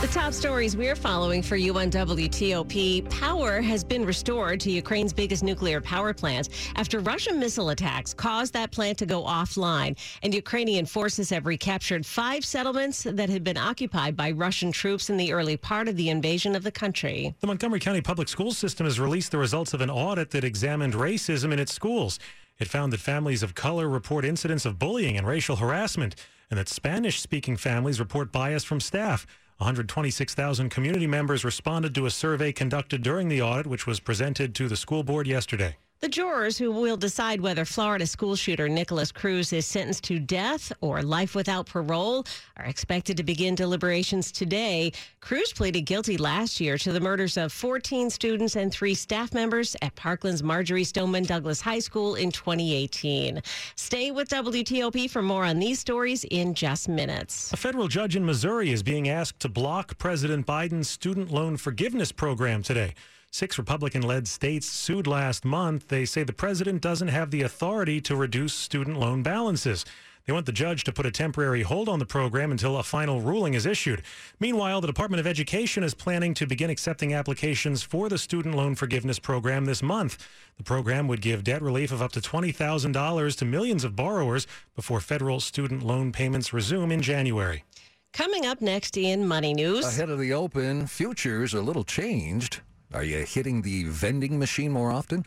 The 0.00 0.06
top 0.06 0.32
stories 0.32 0.76
we're 0.76 0.94
following 0.94 1.42
for 1.42 1.56
you 1.56 1.76
on 1.76 1.90
WTOP 1.90 3.10
power 3.10 3.60
has 3.60 3.82
been 3.82 4.04
restored 4.04 4.60
to 4.60 4.70
Ukraine's 4.70 5.12
biggest 5.12 5.42
nuclear 5.42 5.80
power 5.80 6.14
plant 6.14 6.50
after 6.76 7.00
Russian 7.00 7.40
missile 7.40 7.70
attacks 7.70 8.14
caused 8.14 8.52
that 8.52 8.70
plant 8.70 8.96
to 8.98 9.06
go 9.06 9.24
offline. 9.24 9.98
And 10.22 10.32
Ukrainian 10.32 10.86
forces 10.86 11.30
have 11.30 11.46
recaptured 11.46 12.06
five 12.06 12.44
settlements 12.44 13.02
that 13.02 13.28
had 13.28 13.42
been 13.42 13.56
occupied 13.56 14.16
by 14.16 14.30
Russian 14.30 14.70
troops 14.70 15.10
in 15.10 15.16
the 15.16 15.32
early 15.32 15.56
part 15.56 15.88
of 15.88 15.96
the 15.96 16.10
invasion 16.10 16.54
of 16.54 16.62
the 16.62 16.70
country. 16.70 17.34
The 17.40 17.48
Montgomery 17.48 17.80
County 17.80 18.00
Public 18.00 18.28
School 18.28 18.52
System 18.52 18.86
has 18.86 19.00
released 19.00 19.32
the 19.32 19.38
results 19.38 19.74
of 19.74 19.80
an 19.80 19.90
audit 19.90 20.30
that 20.30 20.44
examined 20.44 20.94
racism 20.94 21.52
in 21.52 21.58
its 21.58 21.74
schools. 21.74 22.20
It 22.60 22.68
found 22.68 22.92
that 22.92 23.00
families 23.00 23.42
of 23.42 23.56
color 23.56 23.88
report 23.88 24.24
incidents 24.24 24.64
of 24.64 24.78
bullying 24.78 25.16
and 25.16 25.26
racial 25.26 25.56
harassment, 25.56 26.14
and 26.52 26.56
that 26.56 26.68
Spanish 26.68 27.20
speaking 27.20 27.56
families 27.56 27.98
report 27.98 28.30
bias 28.30 28.62
from 28.62 28.78
staff. 28.78 29.26
126,000 29.58 30.68
community 30.68 31.08
members 31.08 31.44
responded 31.44 31.92
to 31.92 32.06
a 32.06 32.10
survey 32.10 32.52
conducted 32.52 33.02
during 33.02 33.28
the 33.28 33.42
audit, 33.42 33.66
which 33.66 33.88
was 33.88 33.98
presented 33.98 34.54
to 34.54 34.68
the 34.68 34.76
school 34.76 35.02
board 35.02 35.26
yesterday. 35.26 35.76
The 36.00 36.08
jurors 36.08 36.56
who 36.56 36.70
will 36.70 36.96
decide 36.96 37.40
whether 37.40 37.64
Florida 37.64 38.06
school 38.06 38.36
shooter 38.36 38.68
Nikolas 38.68 39.10
Cruz 39.10 39.52
is 39.52 39.66
sentenced 39.66 40.04
to 40.04 40.20
death 40.20 40.72
or 40.80 41.02
life 41.02 41.34
without 41.34 41.66
parole 41.66 42.24
are 42.56 42.66
expected 42.66 43.16
to 43.16 43.24
begin 43.24 43.56
deliberations 43.56 44.30
today. 44.30 44.92
Cruz 45.20 45.52
pleaded 45.52 45.86
guilty 45.86 46.16
last 46.16 46.60
year 46.60 46.78
to 46.78 46.92
the 46.92 47.00
murders 47.00 47.36
of 47.36 47.52
14 47.52 48.10
students 48.10 48.54
and 48.54 48.70
three 48.72 48.94
staff 48.94 49.34
members 49.34 49.74
at 49.82 49.92
Parkland's 49.96 50.40
Marjory 50.40 50.84
Stoneman 50.84 51.24
Douglas 51.24 51.60
High 51.60 51.80
School 51.80 52.14
in 52.14 52.30
2018. 52.30 53.42
Stay 53.74 54.12
with 54.12 54.28
WTOP 54.28 55.10
for 55.10 55.20
more 55.20 55.44
on 55.44 55.58
these 55.58 55.80
stories 55.80 56.22
in 56.30 56.54
just 56.54 56.88
minutes. 56.88 57.52
A 57.52 57.56
federal 57.56 57.88
judge 57.88 58.14
in 58.14 58.24
Missouri 58.24 58.70
is 58.70 58.84
being 58.84 59.08
asked 59.08 59.40
to 59.40 59.48
block 59.48 59.98
President 59.98 60.46
Biden's 60.46 60.88
student 60.88 61.32
loan 61.32 61.56
forgiveness 61.56 62.12
program 62.12 62.62
today. 62.62 62.94
Six 63.30 63.58
Republican 63.58 64.02
led 64.02 64.26
states 64.26 64.66
sued 64.66 65.06
last 65.06 65.44
month. 65.44 65.88
They 65.88 66.04
say 66.06 66.22
the 66.22 66.32
president 66.32 66.80
doesn't 66.80 67.08
have 67.08 67.30
the 67.30 67.42
authority 67.42 68.00
to 68.00 68.16
reduce 68.16 68.54
student 68.54 68.98
loan 68.98 69.22
balances. 69.22 69.84
They 70.26 70.32
want 70.32 70.46
the 70.46 70.52
judge 70.52 70.84
to 70.84 70.92
put 70.92 71.06
a 71.06 71.10
temporary 71.10 71.62
hold 71.62 71.88
on 71.88 71.98
the 71.98 72.04
program 72.04 72.50
until 72.50 72.76
a 72.76 72.82
final 72.82 73.20
ruling 73.20 73.54
is 73.54 73.64
issued. 73.64 74.02
Meanwhile, 74.40 74.80
the 74.80 74.86
Department 74.86 75.20
of 75.20 75.26
Education 75.26 75.82
is 75.82 75.94
planning 75.94 76.34
to 76.34 76.46
begin 76.46 76.68
accepting 76.68 77.14
applications 77.14 77.82
for 77.82 78.08
the 78.08 78.18
student 78.18 78.54
loan 78.54 78.74
forgiveness 78.74 79.18
program 79.18 79.66
this 79.66 79.82
month. 79.82 80.26
The 80.56 80.64
program 80.64 81.06
would 81.08 81.22
give 81.22 81.44
debt 81.44 81.62
relief 81.62 81.92
of 81.92 82.02
up 82.02 82.12
to 82.12 82.20
$20,000 82.20 83.36
to 83.38 83.44
millions 83.44 83.84
of 83.84 83.96
borrowers 83.96 84.46
before 84.74 85.00
federal 85.00 85.40
student 85.40 85.82
loan 85.82 86.12
payments 86.12 86.52
resume 86.52 86.92
in 86.92 87.02
January. 87.02 87.64
Coming 88.12 88.46
up 88.46 88.60
next 88.60 88.96
in 88.96 89.28
Money 89.28 89.54
News. 89.54 89.86
Ahead 89.86 90.10
of 90.10 90.18
the 90.18 90.32
open, 90.32 90.86
futures 90.86 91.54
a 91.54 91.62
little 91.62 91.84
changed. 91.84 92.60
Are 92.94 93.04
you 93.04 93.18
hitting 93.18 93.62
the 93.62 93.84
vending 93.84 94.38
machine 94.38 94.72
more 94.72 94.90
often? 94.90 95.26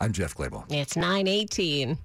I'm 0.00 0.12
Jeff 0.12 0.34
Clabaugh. 0.34 0.70
It's 0.70 0.94
918. 0.94 1.96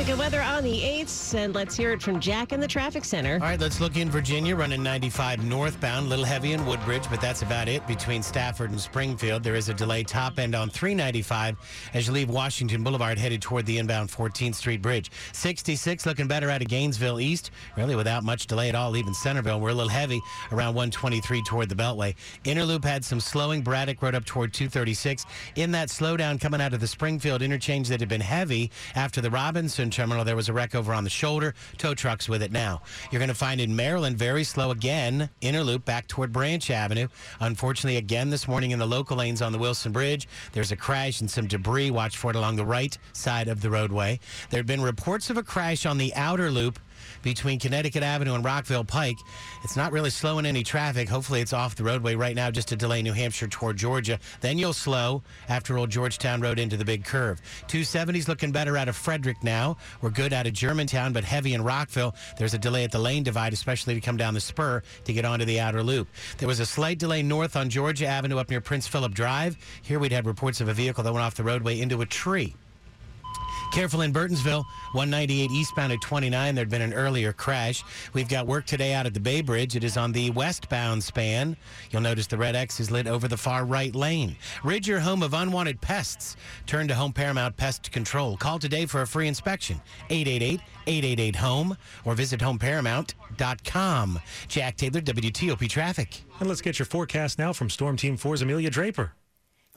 Traffic 0.00 0.12
and 0.12 0.18
weather 0.18 0.40
on 0.40 0.64
the 0.64 0.80
8th, 0.80 1.34
and 1.34 1.54
let's 1.54 1.76
hear 1.76 1.92
it 1.92 2.00
from 2.00 2.20
Jack 2.20 2.54
in 2.54 2.60
the 2.60 2.66
traffic 2.66 3.04
center. 3.04 3.34
All 3.34 3.40
right, 3.40 3.60
let's 3.60 3.82
look 3.82 3.98
in 3.98 4.08
Virginia, 4.08 4.56
running 4.56 4.82
95 4.82 5.44
northbound, 5.44 6.06
a 6.06 6.08
little 6.08 6.24
heavy 6.24 6.52
in 6.52 6.64
Woodbridge, 6.64 7.02
but 7.10 7.20
that's 7.20 7.42
about 7.42 7.68
it. 7.68 7.86
Between 7.86 8.22
Stafford 8.22 8.70
and 8.70 8.80
Springfield, 8.80 9.42
there 9.42 9.56
is 9.56 9.68
a 9.68 9.74
delay 9.74 10.02
top 10.02 10.38
end 10.38 10.54
on 10.54 10.70
395 10.70 11.58
as 11.92 12.06
you 12.06 12.14
leave 12.14 12.30
Washington 12.30 12.82
Boulevard 12.82 13.18
headed 13.18 13.42
toward 13.42 13.66
the 13.66 13.76
inbound 13.76 14.08
14th 14.08 14.54
Street 14.54 14.80
Bridge. 14.80 15.10
66 15.34 16.06
looking 16.06 16.26
better 16.26 16.48
out 16.48 16.62
of 16.62 16.68
Gainesville 16.68 17.20
East, 17.20 17.50
really 17.76 17.94
without 17.94 18.24
much 18.24 18.46
delay 18.46 18.70
at 18.70 18.74
all, 18.74 18.90
leaving 18.90 19.12
Centreville. 19.12 19.60
We're 19.60 19.68
a 19.68 19.74
little 19.74 19.90
heavy 19.90 20.22
around 20.50 20.76
123 20.76 21.42
toward 21.42 21.68
the 21.68 21.74
Beltway. 21.74 22.14
Interloop 22.44 22.84
had 22.84 23.04
some 23.04 23.20
slowing. 23.20 23.60
Braddock 23.60 24.00
Road 24.00 24.14
up 24.14 24.24
toward 24.24 24.54
236. 24.54 25.26
In 25.56 25.70
that 25.72 25.90
slowdown 25.90 26.40
coming 26.40 26.62
out 26.62 26.72
of 26.72 26.80
the 26.80 26.86
Springfield 26.86 27.42
interchange 27.42 27.88
that 27.88 28.00
had 28.00 28.08
been 28.08 28.22
heavy 28.22 28.70
after 28.94 29.20
the 29.20 29.30
Robinson 29.30 29.89
terminal, 29.90 30.24
there 30.24 30.36
was 30.36 30.48
a 30.48 30.52
wreck 30.52 30.74
over 30.74 30.92
on 30.92 31.04
the 31.04 31.10
shoulder. 31.10 31.54
Tow 31.78 31.94
trucks 31.94 32.28
with 32.28 32.42
it 32.42 32.52
now. 32.52 32.82
You're 33.10 33.18
going 33.18 33.28
to 33.28 33.34
find 33.34 33.60
in 33.60 33.74
Maryland 33.74 34.16
very 34.16 34.44
slow 34.44 34.70
again. 34.70 35.28
Interloop 35.42 35.84
back 35.84 36.06
toward 36.06 36.32
Branch 36.32 36.70
Avenue. 36.70 37.08
Unfortunately, 37.40 37.96
again 37.96 38.30
this 38.30 38.48
morning 38.48 38.70
in 38.70 38.78
the 38.78 38.86
local 38.86 39.16
lanes 39.16 39.42
on 39.42 39.52
the 39.52 39.58
Wilson 39.58 39.92
Bridge, 39.92 40.28
there's 40.52 40.72
a 40.72 40.76
crash 40.76 41.20
and 41.20 41.30
some 41.30 41.46
debris. 41.46 41.90
Watch 41.90 42.16
for 42.16 42.30
it 42.30 42.36
along 42.36 42.56
the 42.56 42.64
right 42.64 42.96
side 43.12 43.48
of 43.48 43.60
the 43.60 43.70
roadway. 43.70 44.20
There 44.50 44.58
have 44.58 44.66
been 44.66 44.82
reports 44.82 45.30
of 45.30 45.36
a 45.36 45.42
crash 45.42 45.86
on 45.86 45.98
the 45.98 46.14
outer 46.14 46.50
loop 46.50 46.78
between 47.22 47.58
Connecticut 47.58 48.02
Avenue 48.02 48.34
and 48.34 48.44
Rockville 48.44 48.84
Pike. 48.84 49.18
It's 49.62 49.76
not 49.76 49.92
really 49.92 50.10
slowing 50.10 50.46
any 50.46 50.62
traffic. 50.62 51.08
Hopefully, 51.08 51.40
it's 51.40 51.52
off 51.52 51.76
the 51.76 51.84
roadway 51.84 52.14
right 52.14 52.36
now 52.36 52.50
just 52.50 52.68
to 52.68 52.76
delay 52.76 53.02
New 53.02 53.12
Hampshire 53.12 53.48
toward 53.48 53.76
Georgia. 53.76 54.18
Then 54.40 54.58
you'll 54.58 54.72
slow 54.72 55.22
after 55.48 55.78
Old 55.78 55.90
Georgetown 55.90 56.40
Road 56.40 56.58
into 56.58 56.76
the 56.76 56.84
big 56.84 57.04
curve. 57.04 57.40
270's 57.68 58.28
looking 58.28 58.52
better 58.52 58.76
out 58.76 58.88
of 58.88 58.96
Frederick 58.96 59.42
now. 59.42 59.76
We're 60.02 60.10
good 60.10 60.32
out 60.32 60.46
of 60.46 60.52
Germantown, 60.52 61.12
but 61.12 61.24
heavy 61.24 61.54
in 61.54 61.62
Rockville. 61.62 62.14
There's 62.38 62.54
a 62.54 62.58
delay 62.58 62.84
at 62.84 62.92
the 62.92 62.98
lane 62.98 63.22
divide, 63.22 63.52
especially 63.52 63.94
to 63.94 64.00
come 64.00 64.16
down 64.16 64.34
the 64.34 64.40
spur 64.40 64.82
to 65.04 65.12
get 65.12 65.24
onto 65.24 65.44
the 65.44 65.60
outer 65.60 65.82
loop. 65.82 66.08
There 66.38 66.48
was 66.48 66.60
a 66.60 66.66
slight 66.66 66.98
delay 66.98 67.22
north 67.22 67.56
on 67.56 67.70
Georgia 67.70 68.06
Avenue 68.06 68.38
up 68.38 68.50
near 68.50 68.60
Prince 68.60 68.86
Philip 68.86 69.14
Drive. 69.14 69.56
Here 69.82 69.98
we'd 69.98 70.12
had 70.12 70.26
reports 70.26 70.60
of 70.60 70.68
a 70.68 70.74
vehicle 70.74 71.04
that 71.04 71.12
went 71.12 71.24
off 71.24 71.34
the 71.34 71.44
roadway 71.44 71.80
into 71.80 72.00
a 72.00 72.06
tree. 72.06 72.54
Careful 73.70 74.00
in 74.00 74.12
Burtonsville, 74.12 74.64
198 74.92 75.50
eastbound 75.52 75.92
at 75.92 76.00
29. 76.00 76.54
There'd 76.54 76.68
been 76.68 76.82
an 76.82 76.92
earlier 76.92 77.32
crash. 77.32 77.84
We've 78.12 78.28
got 78.28 78.48
work 78.48 78.66
today 78.66 78.94
out 78.94 79.06
at 79.06 79.14
the 79.14 79.20
Bay 79.20 79.42
Bridge. 79.42 79.76
It 79.76 79.84
is 79.84 79.96
on 79.96 80.10
the 80.10 80.30
westbound 80.30 81.04
span. 81.04 81.56
You'll 81.90 82.02
notice 82.02 82.26
the 82.26 82.36
red 82.36 82.56
X 82.56 82.80
is 82.80 82.90
lit 82.90 83.06
over 83.06 83.28
the 83.28 83.36
far 83.36 83.64
right 83.64 83.94
lane. 83.94 84.34
Rid 84.64 84.86
your 84.86 84.98
home 84.98 85.22
of 85.22 85.34
unwanted 85.34 85.80
pests. 85.80 86.36
Turn 86.66 86.88
to 86.88 86.94
Home 86.94 87.12
Paramount 87.12 87.56
Pest 87.56 87.92
Control. 87.92 88.36
Call 88.36 88.58
today 88.58 88.86
for 88.86 89.02
a 89.02 89.06
free 89.06 89.28
inspection. 89.28 89.80
888-888-HOME 90.10 91.76
or 92.04 92.14
visit 92.14 92.40
homeparamount.com. 92.40 94.20
Jack 94.48 94.76
Taylor, 94.76 95.00
WTOP 95.00 95.68
Traffic. 95.68 96.22
And 96.40 96.48
let's 96.48 96.60
get 96.60 96.78
your 96.78 96.86
forecast 96.86 97.38
now 97.38 97.52
from 97.52 97.70
Storm 97.70 97.96
Team 97.96 98.18
4's 98.18 98.42
Amelia 98.42 98.70
Draper. 98.70 99.12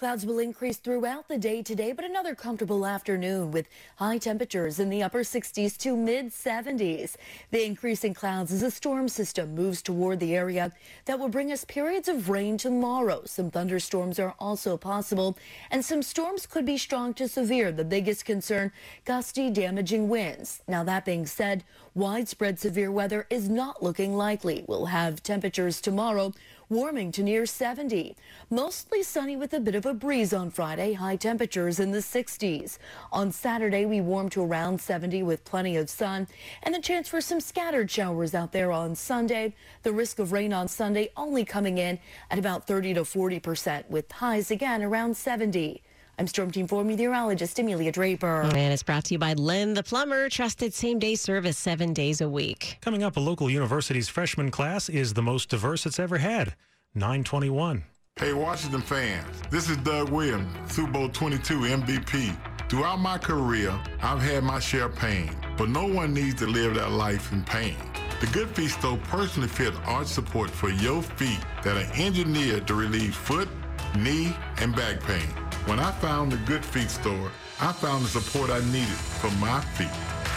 Clouds 0.03 0.25
will 0.25 0.39
increase 0.39 0.75
throughout 0.75 1.29
the 1.29 1.37
day 1.37 1.61
today, 1.63 1.93
but 1.93 2.03
another 2.03 2.35
comfortable 2.35 2.85
afternoon 2.85 3.51
with 3.51 3.69
high 3.95 4.17
temperatures 4.17 4.77
in 4.77 4.89
the 4.89 5.01
upper 5.01 5.21
60s 5.21 5.77
to 5.77 5.95
mid 5.95 6.27
70s. 6.27 7.15
The 7.51 7.65
increase 7.65 8.03
in 8.03 8.13
clouds 8.13 8.51
as 8.51 8.63
a 8.63 8.69
storm 8.69 9.07
system 9.07 9.55
moves 9.55 9.81
toward 9.81 10.19
the 10.19 10.35
area 10.35 10.73
that 11.05 11.19
will 11.19 11.29
bring 11.29 11.53
us 11.53 11.63
periods 11.63 12.09
of 12.09 12.27
rain 12.27 12.57
tomorrow. 12.57 13.21
Some 13.23 13.49
thunderstorms 13.49 14.19
are 14.19 14.35
also 14.39 14.75
possible, 14.75 15.37
and 15.71 15.85
some 15.85 16.03
storms 16.03 16.47
could 16.47 16.65
be 16.65 16.77
strong 16.77 17.13
to 17.13 17.29
severe. 17.29 17.71
The 17.71 17.85
biggest 17.85 18.25
concern, 18.25 18.73
gusty, 19.05 19.49
damaging 19.49 20.09
winds. 20.09 20.63
Now, 20.67 20.83
that 20.83 21.05
being 21.05 21.25
said, 21.25 21.63
widespread 21.95 22.59
severe 22.59 22.91
weather 22.91 23.25
is 23.29 23.47
not 23.47 23.81
looking 23.81 24.17
likely. 24.17 24.65
We'll 24.67 24.87
have 24.87 25.23
temperatures 25.23 25.79
tomorrow 25.79 26.33
warming 26.73 27.11
to 27.11 27.23
near 27.23 27.45
70. 27.45 28.15
Mostly 28.49 29.03
sunny 29.03 29.37
with 29.37 29.53
a 29.53 29.59
bit 29.59 29.75
of 29.75 29.85
a 29.85 29.93
breeze 29.93 30.33
on 30.33 30.49
Friday, 30.49 30.93
high 30.93 31.15
temperatures 31.15 31.79
in 31.79 31.91
the 31.91 31.99
60s. 31.99 32.77
On 33.11 33.31
Saturday, 33.31 33.85
we 33.85 34.01
warm 34.01 34.29
to 34.29 34.43
around 34.43 34.81
70 34.81 35.23
with 35.23 35.45
plenty 35.45 35.77
of 35.77 35.89
sun 35.89 36.27
and 36.63 36.73
the 36.73 36.81
chance 36.81 37.07
for 37.07 37.21
some 37.21 37.39
scattered 37.39 37.89
showers 37.89 38.33
out 38.33 38.51
there 38.51 38.71
on 38.71 38.95
Sunday. 38.95 39.53
The 39.83 39.93
risk 39.93 40.19
of 40.19 40.31
rain 40.31 40.51
on 40.51 40.67
Sunday 40.67 41.11
only 41.15 41.45
coming 41.45 41.77
in 41.77 41.99
at 42.29 42.39
about 42.39 42.67
30 42.67 42.95
to 42.95 43.05
40 43.05 43.39
percent 43.39 43.89
with 43.89 44.11
highs 44.11 44.49
again 44.49 44.81
around 44.81 45.15
70. 45.15 45.81
I'm 46.19 46.27
Storm 46.27 46.51
Team 46.51 46.67
4 46.67 46.83
meteorologist 46.83 47.57
Amelia 47.57 47.91
Draper. 47.91 48.41
And 48.41 48.71
it's 48.71 48.83
brought 48.83 49.05
to 49.05 49.15
you 49.15 49.17
by 49.17 49.33
Len 49.33 49.73
the 49.73 49.81
Plumber, 49.81 50.29
trusted 50.29 50.71
same 50.73 50.99
day 50.99 51.15
service 51.15 51.57
seven 51.57 51.91
days 51.91 52.21
a 52.21 52.29
week. 52.29 52.77
Coming 52.81 53.01
up, 53.01 53.17
a 53.17 53.19
local 53.19 53.49
university's 53.49 54.09
freshman 54.09 54.51
class 54.51 54.89
is 54.89 55.13
the 55.13 55.23
most 55.23 55.49
diverse 55.49 55.87
it's 55.87 55.97
ever 55.99 56.19
had. 56.19 56.53
921. 56.93 57.83
Hey, 58.17 58.33
Washington 58.33 58.81
fans, 58.81 59.25
this 59.49 59.71
is 59.71 59.77
Doug 59.77 60.09
Williams, 60.09 60.55
Super 60.71 60.91
Bowl 60.91 61.09
22 61.09 61.61
MVP. 61.61 62.37
Throughout 62.69 62.99
my 62.99 63.17
career, 63.17 63.73
I've 64.03 64.21
had 64.21 64.43
my 64.43 64.59
share 64.59 64.85
of 64.85 64.95
pain, 64.95 65.35
but 65.57 65.69
no 65.69 65.87
one 65.87 66.13
needs 66.13 66.35
to 66.35 66.45
live 66.45 66.75
that 66.75 66.91
life 66.91 67.31
in 67.31 67.43
pain. 67.43 67.75
The 68.21 68.27
Good 68.27 68.49
Feet 68.55 68.69
Store 68.69 68.99
personally 69.05 69.47
fits 69.49 69.77
arch 69.85 70.07
support 70.07 70.51
for 70.51 70.69
your 70.69 71.01
feet 71.01 71.39
that 71.63 71.75
are 71.75 71.99
engineered 71.99 72.67
to 72.67 72.75
relieve 72.75 73.15
foot, 73.15 73.49
knee, 73.97 74.35
and 74.57 74.75
back 74.75 75.01
pain. 75.01 75.27
When 75.65 75.79
I 75.79 75.91
found 75.91 76.29
the 76.29 76.37
Good 76.45 76.65
Feet 76.65 76.89
Store, 76.89 77.31
I 77.61 77.71
found 77.71 78.03
the 78.03 78.09
support 78.09 78.49
I 78.49 78.59
needed 78.65 78.99
for 79.21 79.31
my 79.39 79.61
feet. 79.61 79.87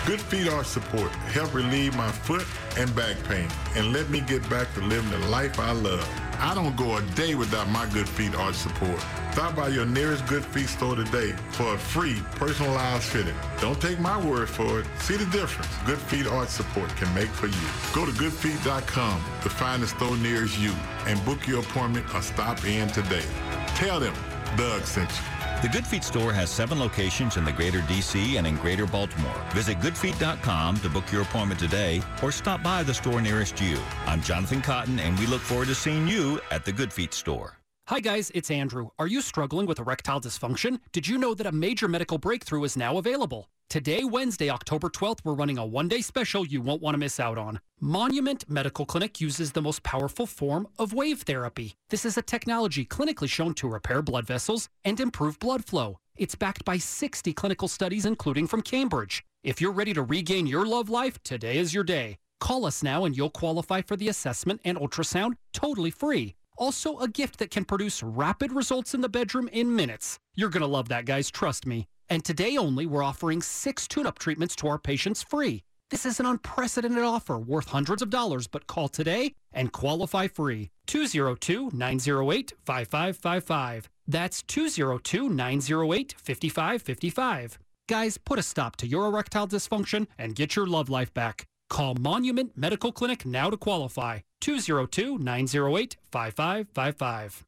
Good 0.07 0.21
Feet 0.21 0.49
Arch 0.49 0.67
Support 0.67 1.11
helped 1.35 1.53
relieve 1.53 1.97
my 1.97 2.13
foot 2.13 2.47
and 2.79 2.95
back 2.95 3.17
pain 3.25 3.49
and 3.75 3.93
let 3.93 4.09
me 4.09 4.21
get 4.21 4.49
back 4.49 4.73
to 4.75 4.81
living 4.83 5.11
the 5.11 5.27
life 5.27 5.59
I 5.59 5.73
love. 5.73 6.09
I 6.39 6.55
don't 6.55 6.77
go 6.77 6.99
a 6.99 7.03
day 7.17 7.35
without 7.35 7.69
my 7.71 7.87
Good 7.87 8.09
Feet 8.09 8.37
Arch 8.37 8.55
Support. 8.55 9.05
Stop 9.33 9.57
by 9.57 9.67
your 9.69 9.85
nearest 9.85 10.25
Good 10.27 10.45
Feet 10.45 10.69
store 10.69 10.95
today 10.95 11.33
for 11.51 11.75
a 11.75 11.79
free 11.79 12.23
personalized 12.37 13.03
fitting. 13.03 13.35
Don't 13.61 13.81
take 13.81 13.99
my 13.99 14.25
word 14.25 14.49
for 14.49 14.79
it. 14.79 14.87
See 15.01 15.17
the 15.17 15.27
difference 15.27 15.75
Good 15.87 15.99
Feet 15.99 16.29
Arch 16.29 16.51
Support 16.51 16.91
can 16.91 17.13
make 17.17 17.31
for 17.31 17.49
you. 17.49 17.67
Go 17.93 18.07
to 18.07 18.13
goodfeet.com 18.13 19.25
to 19.43 19.51
find 19.51 19.83
the 19.83 19.89
store 19.89 20.17
nearest 20.19 20.57
you 20.61 20.73
and 21.07 21.23
book 21.25 21.49
your 21.49 21.63
appointment 21.63 22.07
or 22.15 22.23
stop 22.23 22.65
in 22.65 22.87
today. 22.91 23.25
Tell 23.75 23.99
them 23.99 24.15
Doug 24.57 24.85
sent 24.85 25.11
you. 25.11 25.37
The 25.63 25.69
Good 25.69 25.87
Feet 25.87 26.05
store 26.05 26.33
has 26.33 26.51
seven 26.51 26.79
locations 26.79 27.37
in 27.37 27.45
the 27.45 27.53
greater 27.53 27.81
DC 27.81 28.37
and 28.37 28.47
in 28.47 28.57
greater 28.57 28.87
Baltimore. 28.87 29.43
Visit 29.55 29.79
goodfeet.com 29.81 30.77
to 30.79 30.89
book 30.89 31.11
your 31.11 31.23
appointment 31.23 31.59
today 31.59 32.03
or 32.23 32.31
stop 32.31 32.63
by 32.63 32.83
the 32.83 32.93
store 32.95 33.21
nearest 33.21 33.61
you. 33.61 33.79
I'm 34.07 34.21
Jonathan 34.21 34.61
Cotton, 34.61 35.01
and 35.01 35.19
we 35.19 35.27
look 35.27 35.41
forward 35.41 35.69
to 35.69 35.75
seeing 35.75 36.07
you 36.07 36.41
at 36.51 36.65
the 36.65 36.73
Good 36.73 36.93
Feet 36.93 37.15
store. 37.15 37.59
Hi 37.89 38.01
guys, 38.01 38.33
it's 38.35 38.51
Andrew. 38.51 38.89
Are 38.99 39.07
you 39.07 39.21
struggling 39.21 39.67
with 39.67 39.79
erectile 39.79 40.21
dysfunction? 40.21 40.81
Did 40.91 41.07
you 41.07 41.19
know 41.19 41.35
that 41.35 41.47
a 41.47 41.53
major 41.53 41.87
medical 41.87 42.19
breakthrough 42.19 42.65
is 42.65 42.77
now 42.77 42.99
available? 42.99 43.49
Today, 43.69 44.05
Wednesday, 44.05 44.49
October 44.49 44.89
12th, 44.89 45.19
we're 45.25 45.35
running 45.35 45.59
a 45.59 45.67
one 45.67 45.89
day 45.89 46.01
special 46.01 46.47
you 46.47 46.61
won't 46.61 46.81
want 46.81 46.95
to 46.95 46.99
miss 46.99 47.19
out 47.19 47.37
on. 47.37 47.59
Monument 47.81 48.49
Medical 48.49 48.87
Clinic 48.87 49.21
uses 49.21 49.51
the 49.51 49.61
most 49.61 49.83
powerful 49.83 50.25
form 50.25 50.69
of 50.79 50.93
wave 50.93 51.23
therapy. 51.23 51.75
This 51.91 52.05
is 52.05 52.17
a 52.17 52.23
technology 52.23 52.87
clinically 52.87 53.29
shown 53.29 53.55
to 53.55 53.69
repair 53.69 54.03
blood 54.03 54.25
vessels 54.25 54.69
and 54.85 55.01
improve 55.01 55.41
blood 55.41 55.65
flow. 55.65 55.99
It's 56.17 56.37
backed 56.37 56.65
by 56.65 56.79
60 56.79 57.33
clinical 57.33 57.67
studies, 57.67 58.07
including 58.07 58.47
from 58.47 58.63
Cambridge. 58.63 59.25
If 59.43 59.61
you're 59.61 59.73
ready 59.73 59.93
to 59.95 60.03
regain 60.03 60.47
your 60.47 60.65
love 60.65 60.89
life, 60.89 61.21
today 61.25 61.59
is 61.59 61.75
your 61.75 61.85
day. 61.85 62.19
Call 62.39 62.67
us 62.67 62.85
now 62.85 63.05
and 63.05 63.17
you'll 63.17 63.31
qualify 63.31 63.83
for 63.83 63.97
the 63.97 64.09
assessment 64.09 64.61
and 64.65 64.79
ultrasound 64.79 65.33
totally 65.53 65.91
free. 65.91 66.37
Also, 66.57 66.99
a 66.99 67.09
gift 67.09 67.41
that 67.41 67.51
can 67.51 67.65
produce 67.65 68.01
rapid 68.01 68.53
results 68.53 68.95
in 68.95 69.01
the 69.01 69.09
bedroom 69.09 69.49
in 69.53 69.75
minutes. 69.75 70.21
You're 70.37 70.51
going 70.51 70.63
to 70.63 70.69
love 70.69 70.89
that, 70.89 71.05
guys, 71.05 71.33
trust 71.33 71.67
me. 71.67 71.89
And 72.09 72.25
today 72.25 72.57
only, 72.57 72.87
we're 72.87 73.03
offering 73.03 73.43
six 73.43 73.89
tune 73.89 74.07
up 74.07 74.19
treatments 74.19 74.57
to 74.57 74.69
our 74.69 74.79
patients 74.79 75.23
free. 75.23 75.63
This 75.91 76.05
is 76.05 76.19
an 76.19 76.27
unprecedented 76.27 77.05
offer 77.05 77.39
worth 77.39 77.69
hundreds 77.69 78.03
of 78.03 78.11
dollars, 78.11 78.47
but 78.47 78.67
call 78.67 78.89
today 78.89 79.35
and 79.53 79.73
qualify 79.73 80.27
free. 80.27 80.71
202 80.87 81.71
908 81.73 82.53
5555. 82.65 83.89
That's 84.09 84.43
202 84.43 85.29
908 85.29 86.15
5555. 86.19 87.59
Guys, 87.89 88.19
put 88.19 88.39
a 88.39 88.43
stop 88.43 88.75
to 88.77 88.87
your 88.87 89.07
erectile 89.07 89.47
dysfunction 89.47 90.09
and 90.19 90.35
get 90.35 90.57
your 90.57 90.67
love 90.67 90.89
life 90.89 91.15
back. 91.15 91.45
Call 91.71 91.95
Monument 91.95 92.53
Medical 92.57 92.91
Clinic 92.91 93.25
now 93.25 93.49
to 93.51 93.57
qualify. 93.57 94.21
202 94.41 95.19
908 95.19 95.97
5555. 96.11 97.45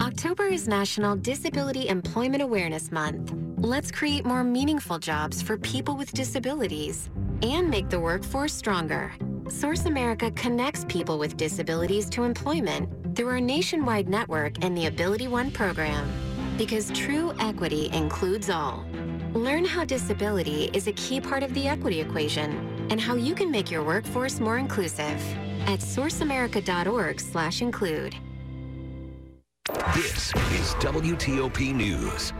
October 0.00 0.46
is 0.46 0.66
National 0.68 1.16
Disability 1.16 1.88
Employment 1.88 2.42
Awareness 2.42 2.90
Month. 2.90 3.34
Let's 3.58 3.90
create 3.90 4.26
more 4.26 4.44
meaningful 4.44 4.98
jobs 4.98 5.40
for 5.40 5.56
people 5.56 5.96
with 5.96 6.12
disabilities 6.12 7.08
and 7.40 7.70
make 7.70 7.88
the 7.88 7.98
workforce 7.98 8.52
stronger. 8.52 9.14
Source 9.48 9.86
America 9.86 10.30
connects 10.32 10.84
people 10.90 11.18
with 11.18 11.38
disabilities 11.38 12.10
to 12.10 12.24
employment 12.24 13.16
through 13.16 13.28
our 13.28 13.40
nationwide 13.40 14.10
network 14.10 14.62
and 14.62 14.76
the 14.76 14.84
Ability 14.84 15.28
One 15.28 15.50
program. 15.50 16.06
Because 16.58 16.90
true 16.90 17.32
equity 17.40 17.88
includes 17.94 18.50
all. 18.50 18.84
Learn 19.32 19.64
how 19.64 19.86
disability 19.86 20.68
is 20.74 20.86
a 20.86 20.92
key 20.92 21.18
part 21.18 21.42
of 21.42 21.54
the 21.54 21.66
equity 21.66 22.02
equation 22.02 22.86
and 22.90 23.00
how 23.00 23.14
you 23.14 23.34
can 23.34 23.50
make 23.50 23.70
your 23.70 23.82
workforce 23.82 24.38
more 24.38 24.58
inclusive 24.58 25.18
at 25.66 25.80
sourceamerica.org/include. 25.80 28.16
This 29.94 30.34
is 30.52 30.74
WTOP 30.74 31.72
News. 31.72 32.34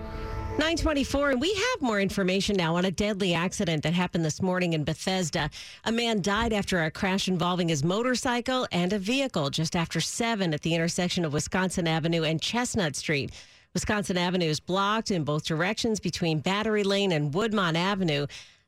924, 0.58 1.32
and 1.32 1.40
we 1.40 1.52
have 1.52 1.82
more 1.82 2.00
information 2.00 2.56
now 2.56 2.76
on 2.76 2.86
a 2.86 2.90
deadly 2.90 3.34
accident 3.34 3.82
that 3.82 3.92
happened 3.92 4.24
this 4.24 4.40
morning 4.40 4.72
in 4.72 4.84
Bethesda. 4.84 5.50
A 5.84 5.92
man 5.92 6.22
died 6.22 6.54
after 6.54 6.82
a 6.82 6.90
crash 6.90 7.28
involving 7.28 7.68
his 7.68 7.84
motorcycle 7.84 8.66
and 8.72 8.94
a 8.94 8.98
vehicle 8.98 9.50
just 9.50 9.76
after 9.76 10.00
7 10.00 10.54
at 10.54 10.62
the 10.62 10.74
intersection 10.74 11.26
of 11.26 11.34
Wisconsin 11.34 11.86
Avenue 11.86 12.22
and 12.22 12.40
Chestnut 12.40 12.96
Street. 12.96 13.32
Wisconsin 13.74 14.16
Avenue 14.16 14.46
is 14.46 14.58
blocked 14.58 15.10
in 15.10 15.24
both 15.24 15.44
directions 15.44 16.00
between 16.00 16.40
Battery 16.40 16.84
Lane 16.84 17.12
and 17.12 17.34
Woodmont 17.34 17.76
Avenue. 17.76 18.26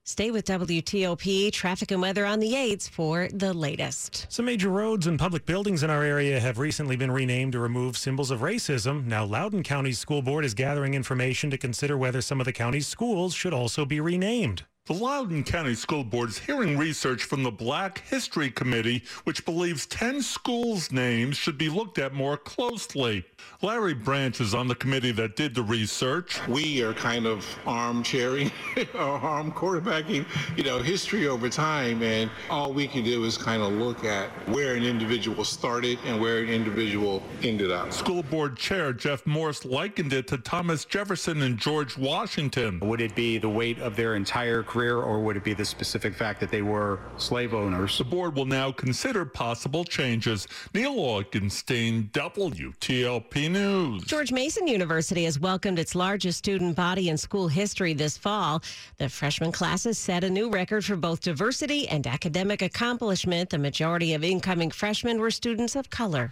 Stay 0.09 0.31
with 0.31 0.47
WTOP 0.47 1.53
traffic 1.53 1.91
and 1.91 2.01
weather 2.01 2.25
on 2.25 2.41
the 2.41 2.55
8s 2.55 2.89
for 2.89 3.29
the 3.31 3.53
latest. 3.53 4.25
Some 4.31 4.47
major 4.47 4.71
roads 4.71 5.07
and 5.07 5.19
public 5.19 5.45
buildings 5.45 5.83
in 5.83 5.91
our 5.91 6.03
area 6.03 6.41
have 6.41 6.59
recently 6.59 6.97
been 6.97 7.11
renamed 7.11 7.53
to 7.53 7.59
remove 7.59 7.99
symbols 7.99 8.31
of 8.31 8.41
racism. 8.41 9.05
Now, 9.05 9.27
Loudoun 9.27 9.63
County's 9.63 9.99
school 9.99 10.23
board 10.23 10.47
is 10.47 10.55
gathering 10.55 10.95
information 10.95 11.51
to 11.51 11.59
consider 11.59 11.99
whether 11.99 12.23
some 12.23 12.41
of 12.41 12.47
the 12.47 12.55
county's 12.55 12.87
schools 12.87 13.35
should 13.35 13.53
also 13.53 13.85
be 13.85 14.01
renamed. 14.01 14.63
The 14.89 14.95
Loudoun 14.95 15.45
County 15.45 15.75
School 15.75 16.03
Board 16.03 16.31
is 16.31 16.39
hearing 16.39 16.79
research 16.79 17.25
from 17.25 17.43
the 17.43 17.51
Black 17.51 17.99
History 18.09 18.51
Committee, 18.51 19.05
which 19.25 19.45
believes 19.45 19.85
10 19.85 20.23
schools' 20.23 20.91
names 20.91 21.37
should 21.37 21.59
be 21.59 21.69
looked 21.69 21.99
at 21.99 22.15
more 22.15 22.39
closely. 22.39 23.27
Larry 23.61 23.93
Branch 23.93 24.41
is 24.41 24.55
on 24.55 24.67
the 24.67 24.75
committee 24.75 25.13
that 25.13 25.37
did 25.37 25.55
the 25.55 25.63
research. 25.63 26.41
We 26.49 26.83
are 26.83 26.95
kind 26.95 27.27
of 27.27 27.45
armchairing 27.67 28.51
or 28.95 29.01
arm 29.01 29.53
quarterbacking, 29.53 30.25
you 30.57 30.65
know, 30.65 30.79
history 30.79 31.29
over 31.29 31.51
time, 31.51 32.03
and 32.03 32.31
all 32.49 32.73
we 32.73 32.89
can 32.89 33.05
do 33.05 33.25
is 33.25 33.37
kind 33.37 33.63
of 33.63 33.73
look 33.73 34.05
at 34.05 34.31
where 34.49 34.75
an 34.75 34.85
individual 34.85 35.45
started 35.45 35.99
and 36.07 36.19
where 36.19 36.39
an 36.39 36.49
individual 36.49 37.23
ended 37.43 37.71
up. 37.71 37.93
School 37.93 38.23
Board 38.23 38.57
Chair 38.57 38.95
Jeff 38.95 39.27
Morse 39.27 39.67
likened 39.67 40.15
it 40.15 40.27
to 40.29 40.39
Thomas 40.39 40.87
Jefferson 40.87 41.43
and 41.43 41.59
George 41.59 41.99
Washington. 41.99 42.81
Would 42.81 43.03
it 43.03 43.15
be 43.15 43.37
the 43.37 43.51
weight 43.51 43.79
of 43.81 43.95
their 43.95 44.17
entire 44.17 44.63
career? 44.63 44.78
Career, 44.79 44.99
or 44.99 45.19
would 45.19 45.37
it 45.37 45.43
be 45.43 45.55
the 45.55 45.65
specific 45.65 46.15
fact 46.15 46.39
that 46.39 46.53
they 46.53 46.63
were 46.63 47.01
slave 47.17 47.53
owners? 47.53 47.99
The 47.99 48.05
board 48.05 48.37
will 48.37 48.45
now 48.45 48.71
consider 48.71 49.25
possible 49.25 49.83
changes. 49.83 50.47
Neil 50.73 50.95
Augenstein, 50.95 52.13
WTOP 52.13 53.51
News. 53.51 54.05
George 54.05 54.31
Mason 54.31 54.69
University 54.69 55.25
has 55.25 55.41
welcomed 55.41 55.81
its 55.81 55.97
largest 55.97 56.39
student 56.39 56.77
body 56.77 57.09
in 57.09 57.19
school 57.19 57.49
history 57.49 57.93
this 57.93 58.17
fall. 58.17 58.63
The 58.99 59.09
freshman 59.09 59.51
classes 59.51 59.99
set 59.99 60.23
a 60.23 60.31
new 60.31 60.49
record 60.49 60.85
for 60.85 60.95
both 60.95 61.23
diversity 61.23 61.89
and 61.89 62.07
academic 62.07 62.63
accomplishment. 62.63 63.51
The 63.51 63.59
majority 63.59 64.15
of 64.15 64.23
incoming 64.23 64.71
freshmen 64.71 65.21
were 65.21 65.33
students 65.33 65.75
of 65.75 65.91
color. 65.91 66.31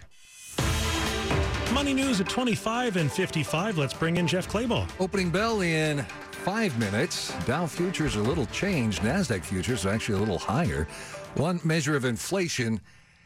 Money 1.73 1.93
news 1.93 2.21
at 2.21 2.29
25 2.29 2.95
and 2.95 3.11
55. 3.11 3.77
Let's 3.77 3.93
bring 3.93 4.15
in 4.15 4.25
Jeff 4.25 4.47
Clabaugh. 4.47 4.87
Opening 5.01 5.29
bell 5.29 5.59
in 5.61 6.05
five 6.47 6.79
minutes. 6.79 7.33
Dow 7.45 7.67
futures 7.67 8.15
a 8.15 8.21
little 8.21 8.45
changed. 8.45 9.01
NASDAQ 9.01 9.43
futures 9.43 9.85
are 9.85 9.89
actually 9.89 10.15
a 10.15 10.19
little 10.19 10.39
higher. 10.39 10.87
One 11.35 11.59
measure 11.61 11.97
of 11.97 12.05
inflation 12.05 12.79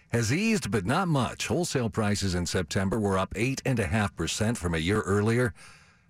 has 0.10 0.34
eased, 0.34 0.72
but 0.72 0.88
not 0.88 1.08
much. 1.08 1.46
Wholesale 1.46 1.92
prices 1.92 2.34
in 2.34 2.48
September 2.48 3.00
were 3.00 3.20
up 3.20 3.32
8.5% 3.36 4.58
from 4.58 4.74
a 4.74 4.80
year 4.80 5.02
earlier, 5.02 5.54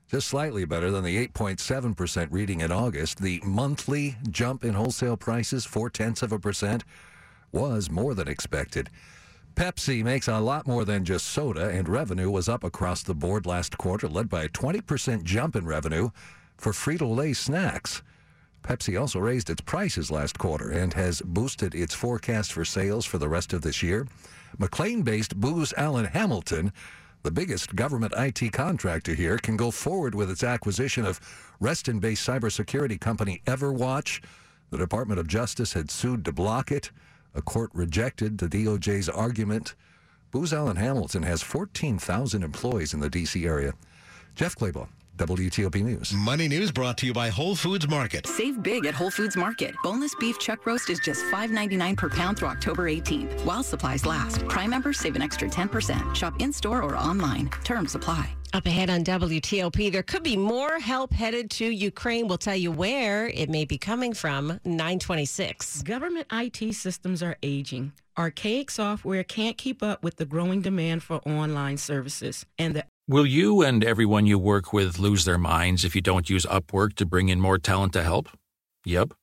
just 0.10 0.30
slightly 0.30 0.63
better 0.63 0.89
than 0.89 1.04
the 1.04 1.28
8.7% 1.28 2.30
reading 2.32 2.62
in 2.62 2.71
August. 2.71 3.21
The 3.21 3.41
monthly 3.43 4.15
jump 4.30 4.63
in 4.63 4.76
wholesale 4.76 5.17
prices, 5.17 5.65
four 5.65 5.89
tenths 5.89 6.21
of 6.21 6.32
a 6.32 6.39
percent, 6.39 6.86
was 7.52 7.91
more 7.91 8.13
than 8.13 8.30
expected. 8.30 8.89
Pepsi 9.56 10.02
makes 10.02 10.30
a 10.30 10.39
lot 10.39 10.65
more 10.65 10.86
than 10.86 11.04
just 11.04 11.28
soda, 11.28 11.67
and 11.67 11.89
revenue 11.89 12.30
was 12.30 12.47
up 12.47 12.63
across 12.63 13.04
the 13.04 13.13
board 13.13 13.45
last 13.45 13.78
quarter, 13.78 14.08
led 14.08 14.30
by 14.30 14.43
a 14.43 14.50
20% 14.50 15.24
jump 15.24 15.58
in 15.58 15.65
revenue 15.65 16.10
for 16.62 16.71
Frito-Lay 16.71 17.34
snacks. 17.34 18.04
Pepsi 18.62 19.00
also 19.00 19.17
raised 19.17 19.50
its 19.50 19.62
prices 19.62 20.12
last 20.12 20.38
quarter 20.38 20.69
and 20.69 20.93
has 20.93 21.19
boosted 21.24 21.74
its 21.74 21.95
forecast 21.95 22.54
for 22.54 22.63
sales 22.63 23.04
for 23.04 23.17
the 23.17 23.28
rest 23.28 23.52
of 23.52 23.63
this 23.63 23.82
year. 23.82 24.08
McLean-based 24.60 25.39
Booz 25.39 25.74
Allen 25.76 26.06
Hamilton, 26.06 26.71
the 27.24 27.32
biggest 27.32 27.76
government 27.76 28.13
IT 28.15 28.54
contractor 28.54 29.15
here, 29.15 29.39
can 29.39 29.58
go 29.58 29.71
forward 29.71 30.13
with 30.13 30.30
its 30.30 30.43
acquisition 30.43 31.04
of 31.04 31.19
Reston-based 31.60 32.28
cybersecurity 32.28 33.00
company 33.02 33.41
Everwatch. 33.47 34.21
The 34.69 34.78
Department 34.78 35.19
of 35.19 35.28
Justice 35.28 35.74
had 35.74 35.89
sued 35.89 36.24
to 36.26 36.32
block 36.32 36.71
it. 36.71 36.91
A 37.34 37.41
court 37.41 37.71
rejected 37.74 38.38
the 38.38 38.47
DOJ's 38.47 39.10
argument. 39.10 39.74
Booz 40.30 40.54
Allen 40.54 40.78
Hamilton 40.78 41.24
has 41.24 41.41
14,000 41.41 42.43
employees 42.43 42.93
in 42.93 43.00
the 43.00 43.10
D.C. 43.10 43.47
area. 43.47 43.74
Jeff 44.36 44.56
Clabaugh, 44.56 44.88
WTOP 45.17 45.84
News. 45.84 46.13
Money 46.13 46.47
News 46.47 46.71
brought 46.71 46.97
to 47.00 47.06
you 47.06 47.13
by 47.13 47.30
Whole 47.30 47.56
Foods 47.56 47.88
Market. 47.88 48.26
Save 48.26 48.63
big 48.63 48.86
at 48.86 48.93
Whole 48.93 49.12
Foods 49.12 49.36
Market. 49.36 49.76
Boneless 49.84 50.15
beef 50.15 50.39
chuck 50.39 50.65
roast 50.65 50.89
is 50.89 51.00
just 51.00 51.24
$5.99 51.26 51.97
per 51.97 52.10
pound 52.10 52.39
through 52.39 52.47
October 52.47 52.89
18th, 52.89 53.45
while 53.45 53.63
supplies 53.63 54.06
last. 54.06 54.47
Prime 54.47 54.69
members 54.69 55.00
save 55.00 55.15
an 55.15 55.21
extra 55.21 55.47
10%. 55.47 56.15
Shop 56.15 56.34
in-store 56.39 56.82
or 56.82 56.95
online. 56.95 57.50
Terms 57.63 57.95
apply. 57.95 58.36
Up 58.54 58.65
ahead 58.65 58.89
on 58.89 59.06
WTOP, 59.06 59.91
there 59.91 60.04
could 60.04 60.24
be 60.24 60.36
more 60.36 60.78
help 60.80 61.13
headed 61.13 61.50
to 61.52 61.65
Ukraine. 61.65 62.28
We'll 62.28 62.38
tell 62.38 62.56
you 62.56 62.69
where 62.71 63.28
it 63.28 63.50
may 63.50 63.63
be 63.63 63.78
coming 63.78 64.13
from. 64.13 64.60
926. 64.65 65.84
Government 65.84 66.28
IT 66.32 66.74
systems 66.74 67.24
are 67.24 67.38
aging. 67.43 67.93
Archaic 68.17 68.69
software 68.69 69.24
can't 69.24 69.58
keep 69.58 69.82
up 69.82 70.04
with 70.04 70.17
the 70.17 70.26
growing 70.26 70.62
demand 70.62 71.02
for 71.02 71.21
online 71.26 71.78
services, 71.78 72.45
and 72.58 72.76
the 72.76 72.84
Will 73.08 73.26
you 73.26 73.62
and 73.64 73.84
everyone 73.84 74.28
you 74.28 74.38
work 74.38 74.72
with 74.72 75.00
lose 75.00 75.26
their 75.26 75.38
minds 75.38 75.84
if 75.84 75.96
you 75.96 76.02
don't 76.02 76.30
use 76.30 76.46
Upwork 76.46 76.94
to 76.96 77.06
bring 77.06 77.30
in 77.30 77.42
more 77.42 77.58
talent 77.58 77.94
to 77.94 78.04
help? 78.04 78.30
Yep. 78.86 79.14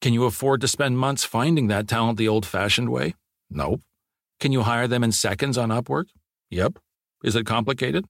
Can 0.00 0.12
you 0.12 0.24
afford 0.24 0.60
to 0.60 0.68
spend 0.68 0.98
months 0.98 1.24
finding 1.24 1.66
that 1.66 1.88
talent 1.88 2.16
the 2.16 2.28
old 2.28 2.46
fashioned 2.46 2.90
way? 2.90 3.14
Nope. 3.50 3.82
Can 4.38 4.52
you 4.52 4.62
hire 4.62 4.86
them 4.86 5.02
in 5.02 5.12
seconds 5.12 5.58
on 5.58 5.70
Upwork? 5.70 6.06
Yep. 6.50 6.78
Is 7.24 7.34
it 7.34 7.44
complicated? 7.44 8.06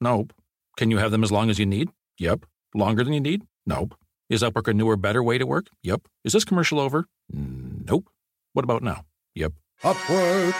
Nope. 0.00 0.32
Can 0.76 0.90
you 0.90 0.98
have 0.98 1.10
them 1.10 1.24
as 1.24 1.32
long 1.32 1.50
as 1.50 1.58
you 1.58 1.66
need? 1.66 1.90
Yep. 2.18 2.46
Longer 2.74 3.02
than 3.02 3.12
you 3.12 3.20
need? 3.20 3.42
Nope. 3.66 3.94
Is 4.30 4.42
Upwork 4.42 4.68
a 4.68 4.74
newer, 4.74 4.96
better 4.96 5.22
way 5.22 5.38
to 5.38 5.46
work? 5.46 5.66
Yep. 5.82 6.02
Is 6.24 6.32
this 6.32 6.44
commercial 6.44 6.78
over? 6.78 7.06
Nope. 7.30 8.08
What 8.52 8.64
about 8.64 8.82
now? 8.82 9.04
Yep. 9.34 9.54
Upwork. 9.82 10.54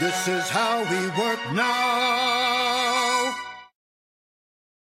This 0.00 0.26
is 0.26 0.48
how 0.48 0.80
we 0.80 1.22
work 1.22 1.40
now. 1.52 2.17